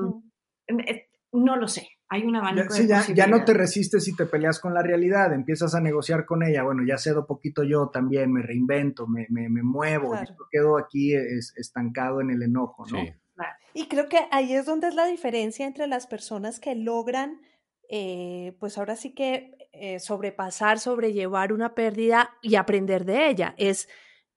[0.67, 4.27] em, eh, no lo sé, hay una abanico ya, ya, no te resistes y te
[4.27, 6.63] peleas con la realidad, empiezas a negociar con ella.
[6.63, 10.15] Bueno, ya cedo poquito yo también, me reinvento, me, me, me muevo,
[10.51, 12.99] quedo aquí estancado en el enojo, ¿no?
[13.73, 17.41] Y creo que ahí es donde es la diferencia entre las personas que logran,
[17.89, 23.55] eh, pues ahora sí que eh, sobrepasar, sobrellevar una pérdida y aprender de ella.
[23.59, 23.89] Es,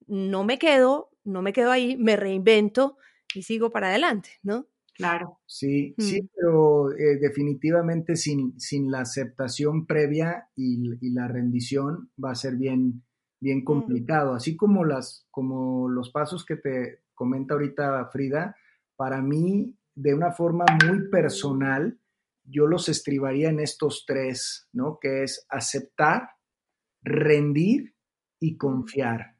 [0.06, 2.98] no me quedo, no me quedo ahí, me reinvento
[3.34, 4.66] y sigo para adelante, ¿no?
[4.98, 5.38] Claro.
[5.46, 6.28] Sí, sí, mm.
[6.34, 13.04] pero eh, definitivamente sin, sin, la aceptación previa y, la rendición va a ser bien,
[13.38, 13.64] bien mm.
[13.64, 14.34] complicado.
[14.34, 18.56] Así como, las, como los pasos que te comenta ahorita Frida,
[18.98, 22.00] para mí, de una forma muy personal,
[22.42, 24.98] yo los estribaría en estos tres, ¿no?
[25.00, 26.30] Que es aceptar,
[27.00, 27.94] rendir
[28.40, 29.36] y confiar.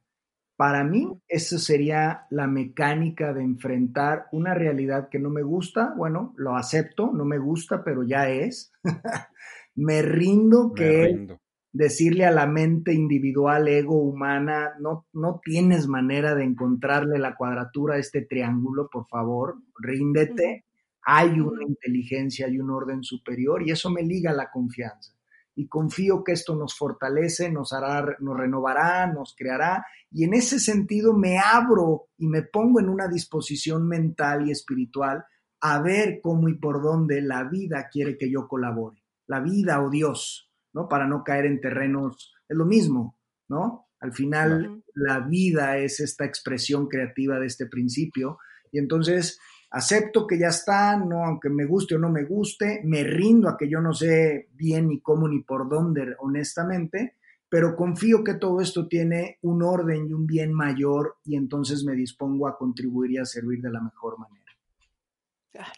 [0.56, 5.92] Para mí, eso sería la mecánica de enfrentar una realidad que no me gusta.
[5.96, 8.72] Bueno, lo acepto, no me gusta, pero ya es.
[9.74, 11.36] me rindo que
[11.72, 17.96] decirle a la mente individual, ego humana, no, no tienes manera de encontrarle la cuadratura
[17.96, 20.64] a este triángulo, por favor, ríndete.
[21.02, 25.14] Hay una inteligencia, hay un orden superior y eso me liga a la confianza.
[25.54, 29.84] Y confío que esto nos fortalece, nos hará, nos renovará, nos creará.
[30.10, 35.24] Y en ese sentido me abro y me pongo en una disposición mental y espiritual
[35.60, 39.02] a ver cómo y por dónde la vida quiere que yo colabore.
[39.26, 40.88] La vida o Dios, ¿no?
[40.88, 43.16] Para no caer en terrenos, es lo mismo,
[43.48, 43.86] ¿no?
[44.00, 48.38] Al final, la vida es esta expresión creativa de este principio.
[48.70, 49.40] Y entonces,
[49.70, 53.56] acepto que ya está, no, aunque me guste o no me guste, me rindo a
[53.56, 57.16] que yo no sé bien ni cómo ni por dónde, honestamente,
[57.48, 61.94] pero confío que todo esto tiene un orden y un bien mayor y entonces me
[61.94, 64.44] dispongo a contribuir y a servir de la mejor manera.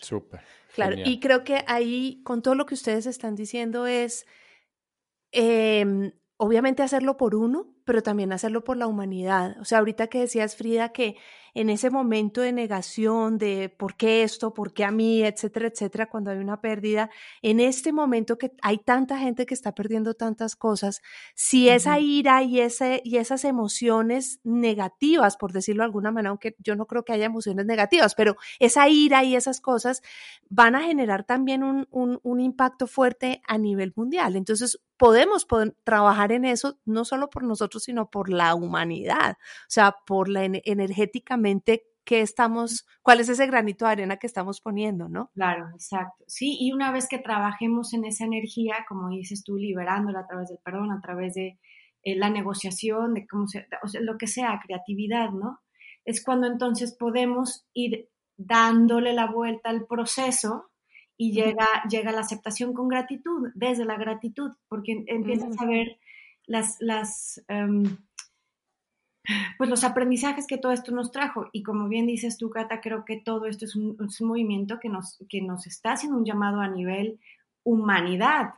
[0.00, 0.40] Súper.
[0.74, 4.26] Claro, y creo que ahí, con todo lo que ustedes están diciendo, es
[5.32, 9.56] eh, obviamente hacerlo por uno, pero también hacerlo por la humanidad.
[9.60, 11.16] O sea, ahorita que decías, Frida, que
[11.54, 16.08] en ese momento de negación de por qué esto, por qué a mí, etcétera, etcétera,
[16.08, 17.10] cuando hay una pérdida,
[17.42, 21.02] en este momento que hay tanta gente que está perdiendo tantas cosas,
[21.34, 26.56] si esa ira y, ese, y esas emociones negativas, por decirlo de alguna manera, aunque
[26.58, 30.02] yo no creo que haya emociones negativas, pero esa ira y esas cosas
[30.48, 34.36] van a generar también un, un, un impacto fuerte a nivel mundial.
[34.36, 35.46] Entonces, podemos
[35.82, 40.44] trabajar en eso, no solo por nosotros, sino por la humanidad, o sea, por la
[41.40, 45.30] energéticamente que estamos, cuál es ese granito de arena que estamos poniendo, ¿no?
[45.34, 46.24] Claro, exacto.
[46.26, 50.48] Sí, y una vez que trabajemos en esa energía, como dices tú, liberándola a través
[50.48, 51.58] del perdón, a través de
[52.02, 55.60] eh, la negociación, de cómo se, o sea, lo que sea, creatividad, ¿no?
[56.04, 60.70] Es cuando entonces podemos ir dándole la vuelta al proceso
[61.16, 65.98] y llega, llega la aceptación con gratitud, desde la gratitud, porque empiezas a ver
[66.46, 67.84] las, las, em,
[69.58, 71.48] pues los aprendizajes que todo esto nos trajo.
[71.52, 75.18] Y como bien dices tú, Cata, creo que todo esto es un, movimiento que nos,
[75.28, 77.20] que nos está haciendo un llamado a nivel
[77.64, 78.54] humanidad.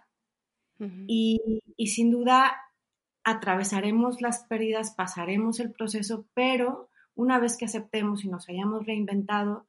[1.07, 2.57] y, y sin duda
[3.25, 9.67] atravesaremos las pérdidas, pasaremos el proceso, pero una vez que aceptemos y nos hayamos reinventado,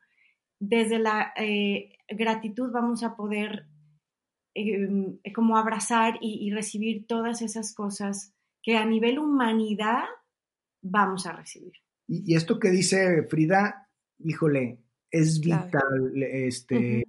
[0.59, 3.67] desde la eh, gratitud vamos a poder
[4.53, 10.05] em, como abrazar y, recibir todas esas cosas que a nivel humanidad
[10.83, 11.73] vamos a recibir.
[12.07, 14.79] Y, esto que dice Frida, híjole,
[15.09, 17.07] es vital, este,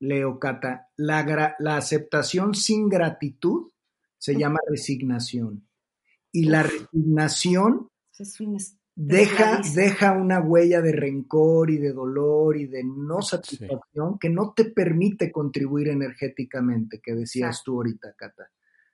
[0.00, 0.88] Leo Cata.
[0.96, 3.70] La, la, aceptación sin gratitud
[4.18, 5.66] se llama resignación.
[6.30, 8.58] Y la resignación es un
[8.96, 14.52] deja, deja una huella de rencor y de dolor y de no satisfacción que no
[14.54, 18.50] te permite contribuir energéticamente, que decías tú ahorita, Cata.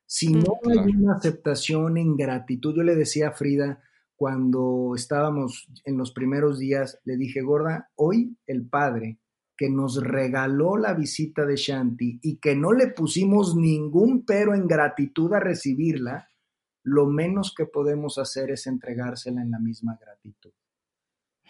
[0.07, 3.81] Si no hay una aceptación en gratitud, yo le decía a Frida
[4.21, 9.19] cuando estábamos en los primeros días, le dije, gorda, hoy el Padre
[9.57, 14.67] que nos regaló la visita de Shanti y que no le pusimos ningún pero en
[14.67, 16.29] gratitud a recibirla,
[16.83, 20.53] lo menos que podemos hacer es entregársela en la misma gratitud.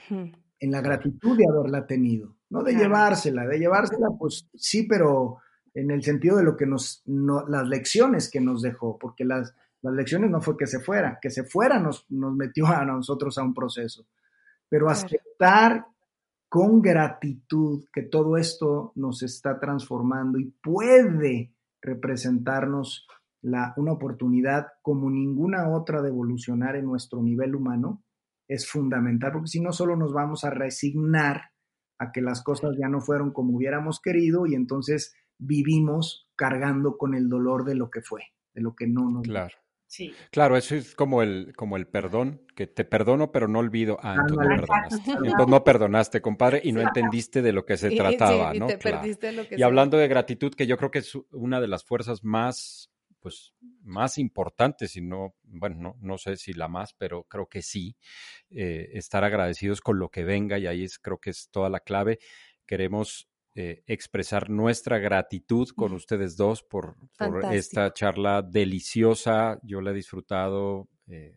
[0.09, 5.39] En la gratitud de haberla tenido, no de llevársela, de llevársela, pues sí, pero
[5.75, 9.95] en el sentido de lo que nos, las lecciones que nos dejó, porque las, las
[9.95, 13.43] lecciones no fue que se fuera, que se fuera nos, nos metió a nosotros a
[13.43, 14.07] un proceso,
[14.69, 15.87] pero aceptar
[16.49, 23.07] con gratitud que todo esto nos está transformando y puede representarnos
[23.43, 28.03] una oportunidad como ninguna otra de evolucionar en nuestro nivel humano
[28.49, 31.53] es fundamental, porque si no solo nos vamos a resignar
[31.99, 37.15] a que las cosas ya no fueron como hubiéramos querido y entonces vivimos cargando con
[37.15, 38.23] el dolor de lo que fue,
[38.53, 39.55] de lo que no nos Claro.
[39.91, 40.15] Sí.
[40.31, 43.99] Claro, eso es como el, como el perdón, que te perdono pero no olvido.
[44.01, 45.11] Ah, entonces no perdonaste.
[45.11, 48.69] Entonces no perdonaste, compadre, y no entendiste de lo que se trataba, ¿no?
[49.51, 53.53] y hablando de gratitud, que yo creo que es una de las fuerzas más pues
[53.83, 57.97] más importante, si no, bueno, no, sé si la más, pero creo que sí,
[58.51, 61.81] eh, estar agradecidos con lo que venga y ahí es, creo que es toda la
[61.81, 62.19] clave.
[62.65, 69.59] Queremos eh, expresar nuestra gratitud con ustedes dos por, por, esta charla deliciosa.
[69.63, 71.37] Yo la he disfrutado, eh,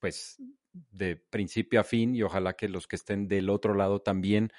[0.00, 0.42] pues,
[0.72, 4.50] de principio a fin y ojalá que los que estén del otro lado también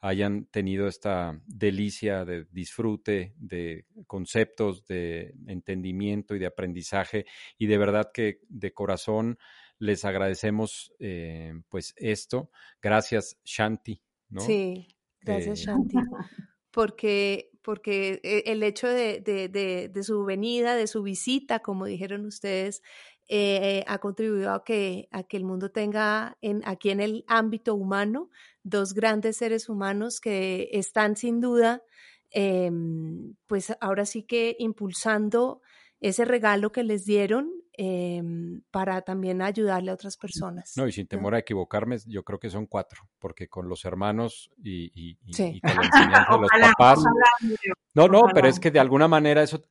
[0.00, 7.24] hayan tenido esta delicia de disfrute, de conceptos, de entendimiento y de aprendizaje.
[7.56, 9.38] Y de verdad que de corazón
[9.78, 12.50] les agradecemos eh, pues esto.
[12.82, 14.02] Gracias, Shanti.
[14.28, 14.40] ¿no?
[14.40, 14.88] Sí,
[15.22, 15.96] gracias, eh, Shanti.
[16.70, 22.82] Porque, porque e, el hecho de, de, su venida, de su visita, como dijeron ustedes,
[23.28, 27.74] eh, ha contribuido a que, a que el mundo tenga en, aquí en el ámbito
[27.74, 28.30] humano
[28.62, 31.82] dos grandes seres humanos que están sin duda,
[32.30, 35.60] em, pues ahora sí que impulsando
[36.02, 40.74] ese regalo que les dieron em, para también ayudarle a otras personas.
[40.76, 44.50] No, y sin temor a equivocarme, yo creo que son cuatro, porque con los hermanos
[44.62, 47.04] y, con la enseñanza de los papás.
[47.94, 49.62] no, no, pero es que de alguna manera eso,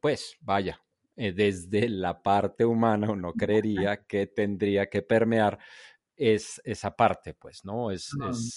[0.00, 0.80] pues, vaya,
[1.16, 5.58] eh, desde la parte humana uno creería que tendría que permear
[6.16, 7.90] es esa parte, pues, ¿no?
[7.90, 8.56] Es, es,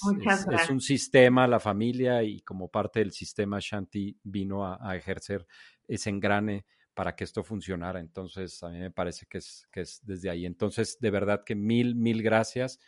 [0.51, 5.45] es, un sistema, la familia, y como parte del sistema, Shanti vino a, ejercer
[5.87, 6.65] ese engrane
[6.97, 7.99] para que esto funcionara.
[7.99, 10.47] Entonces, a mí me parece que es, que es desde ahí.
[10.47, 12.79] Entonces, de verdad que mil, mil gracias.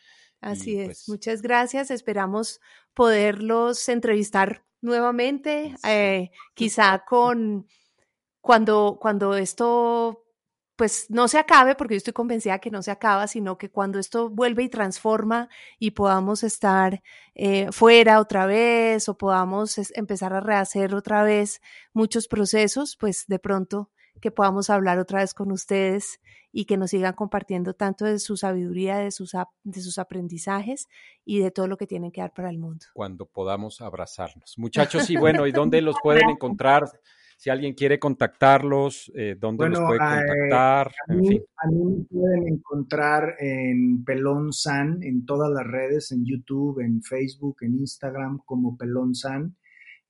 [0.41, 1.91] Así es, pues muchas gracias.
[1.91, 2.59] Esperamos
[2.95, 7.67] poderlos entrevistar nuevamente, eh, quizá con
[8.41, 10.25] cuando, cuando esto
[10.75, 13.99] pues no se acabe, porque yo estoy convencida que no se acaba, sino que cuando
[13.99, 17.03] esto vuelve y transforma y podamos estar
[17.35, 21.61] eh, fuera otra vez o podamos empezar a rehacer otra vez
[21.93, 23.91] muchos procesos, pues de pronto
[24.21, 26.19] que podamos hablar otra vez con ustedes
[26.51, 30.87] y que nos sigan compartiendo tanto de su sabiduría, de sus, de sus aprendizajes
[31.25, 32.85] y de todo lo que tienen que dar para el mundo.
[32.93, 34.55] Cuando podamos abrazarnos.
[34.57, 36.89] Muchachos, y bueno, ¿y dónde los pueden encontrar?
[37.39, 40.91] si alguien quiere contactarlos, eh, ¿dónde los puede eh, contactar?
[41.07, 47.01] a, mí, me pueden encontrar en Pelón San, en todas las redes, en YouTube, en
[47.01, 49.55] Facebook, en Instagram, como Pelón San.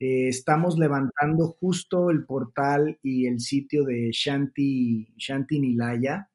[0.02, 6.30] Eh, estamos levantando justo el portal y el sitio de Shanti, Shanti Nilaya,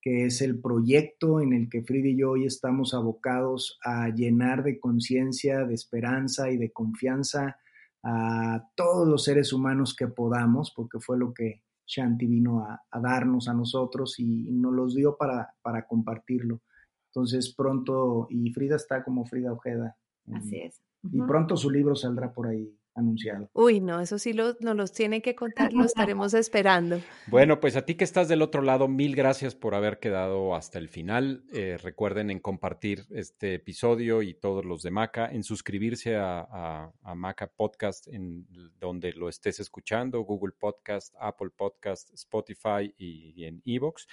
[0.00, 4.62] que es el proyecto en el que Frida y yo hoy estamos abocados a llenar
[4.64, 7.58] de conciencia, de esperanza y de confianza
[8.02, 13.48] a todos los seres humanos que podamos, porque fue lo que Shanti vino a, darnos
[13.48, 16.62] a nosotros y, nos los dio para, para compartirlo.
[17.10, 19.98] Entonces pronto, y Frida está como Frida Ojeda.
[20.32, 20.80] Así es.
[21.12, 23.50] Y pronto su libro saldrá por ahí anunciado.
[23.52, 27.00] Uy, no, eso sí lo, nos los tienen que contar, lo estaremos esperando.
[27.26, 30.78] Bueno, pues a ti que estás del otro lado, mil gracias por haber quedado hasta
[30.78, 31.44] el final.
[31.52, 37.48] Eh, recuerden en compartir este episodio y todos los de Maca, en suscribirse a, Maca
[37.48, 38.46] Podcast en
[38.78, 44.06] donde lo estés escuchando, Google Podcast, Apple Podcast, Spotify y, en Evox.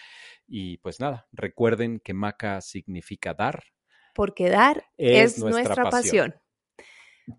[0.47, 3.63] Y pues nada, recuerden que Maca significa dar.
[4.13, 6.33] Porque dar es, nuestra, pasión.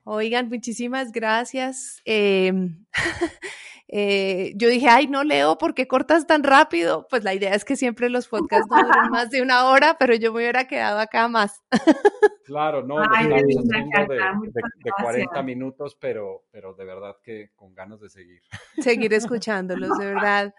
[0.04, 2.00] Oigan, muchísimas gracias.
[2.04, 2.84] Em,
[3.88, 7.06] eh, yo dije, ay, no leo, ¿por qué cortas tan rápido?
[7.08, 10.14] Pues la idea es que siempre los podcasts no duran más de una hora, pero
[10.14, 11.62] yo me hubiera quedado acá más.
[12.48, 18.08] Claro, no, ay, de, de, 40 minutos, pero, pero de verdad que con ganas de
[18.08, 18.40] seguir.
[18.78, 20.54] Seguir escuchándolos, de verdad.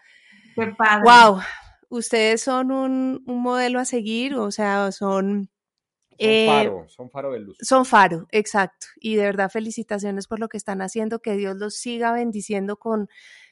[0.53, 1.03] Qué padre.
[1.03, 1.39] Wow,
[1.89, 5.49] ustedes son un, un modelo a seguir, o sea, son
[6.19, 7.57] son eh, faro, son faro de luz.
[7.61, 8.87] Son faro, exacto.
[8.97, 13.07] Y de verdad felicitaciones por lo que están haciendo, que Dios los siga bendiciendo con,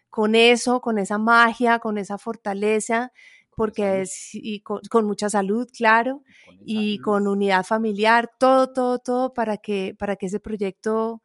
[0.09, 3.13] con eso, con esa magia, con esa fortaleza,
[3.55, 6.24] porque es y con, mucha salud, claro,
[6.59, 11.24] y con unidad familiar, todo, todo, todo para que, para que ese proyecto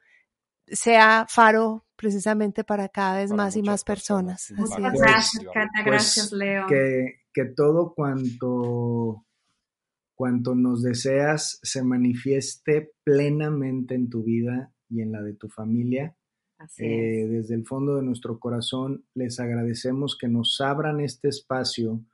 [0.67, 4.53] sea faro precisamente para cada vez más y más personas.
[4.57, 6.67] Muchas gracias, Cata, gracias, pues, Leo.
[6.69, 9.25] Que, que todo cuanto
[10.23, 16.17] cuanto nos deseas se manifieste plenamente en tu vida y en la de tu familia.
[16.79, 22.05] Eh, desde el fondo de nuestro corazón les agradecemos que nos abran este espacio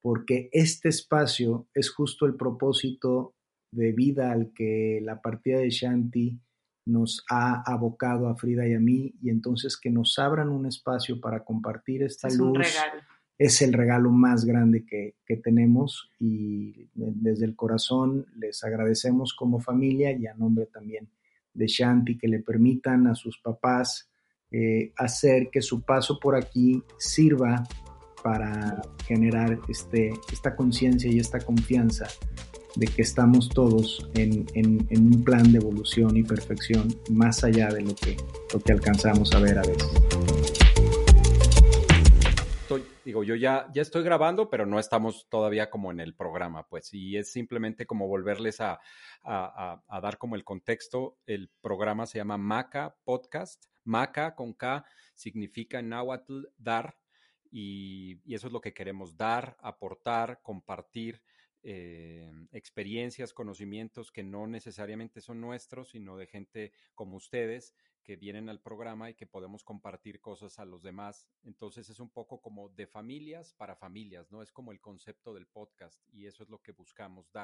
[0.00, 3.34] porque este espacio es justo el propósito
[3.72, 6.38] de vida al que la partida de Shanti
[6.86, 11.20] nos ha abocado a Frida y a mí y entonces que nos abran un espacio
[11.20, 12.64] para compartir esta luz
[13.38, 20.12] es el regalo más grande que, tenemos y desde el corazón les agradecemos como familia
[20.12, 21.08] y a nombre también
[21.52, 24.08] de Shanti que le permitan a sus papás
[24.50, 27.64] eh, hacer que su paso por aquí sirva
[28.22, 32.06] para generar este, esta conciencia y esta confianza
[32.76, 34.46] de que estamos todos en,
[34.90, 38.16] un plan de evolución y perfección más allá de lo que,
[38.52, 40.15] lo que alcanzamos a ver a veces
[43.06, 46.92] digo, yo ya, ya estoy grabando, pero no estamos todavía como en el programa, pues,
[46.92, 48.80] y es simplemente como volverles a,
[49.22, 51.16] dar como el contexto.
[51.24, 53.66] El programa se llama Maca Podcast.
[53.84, 54.84] Maca con K
[55.14, 56.98] significa en náhuatl dar,
[57.48, 61.22] y, eso es lo que queremos dar, aportar, compartir.
[61.68, 68.48] Eh, experiencias, conocimientos que no necesariamente son nuestros, sino de gente como ustedes que vienen
[68.48, 71.26] al programa y que podemos compartir cosas a los demás.
[71.42, 74.42] Entonces es un poco como de familias para familias, ¿no?
[74.42, 77.34] Es como el concepto del podcast y eso es lo que buscamos dar.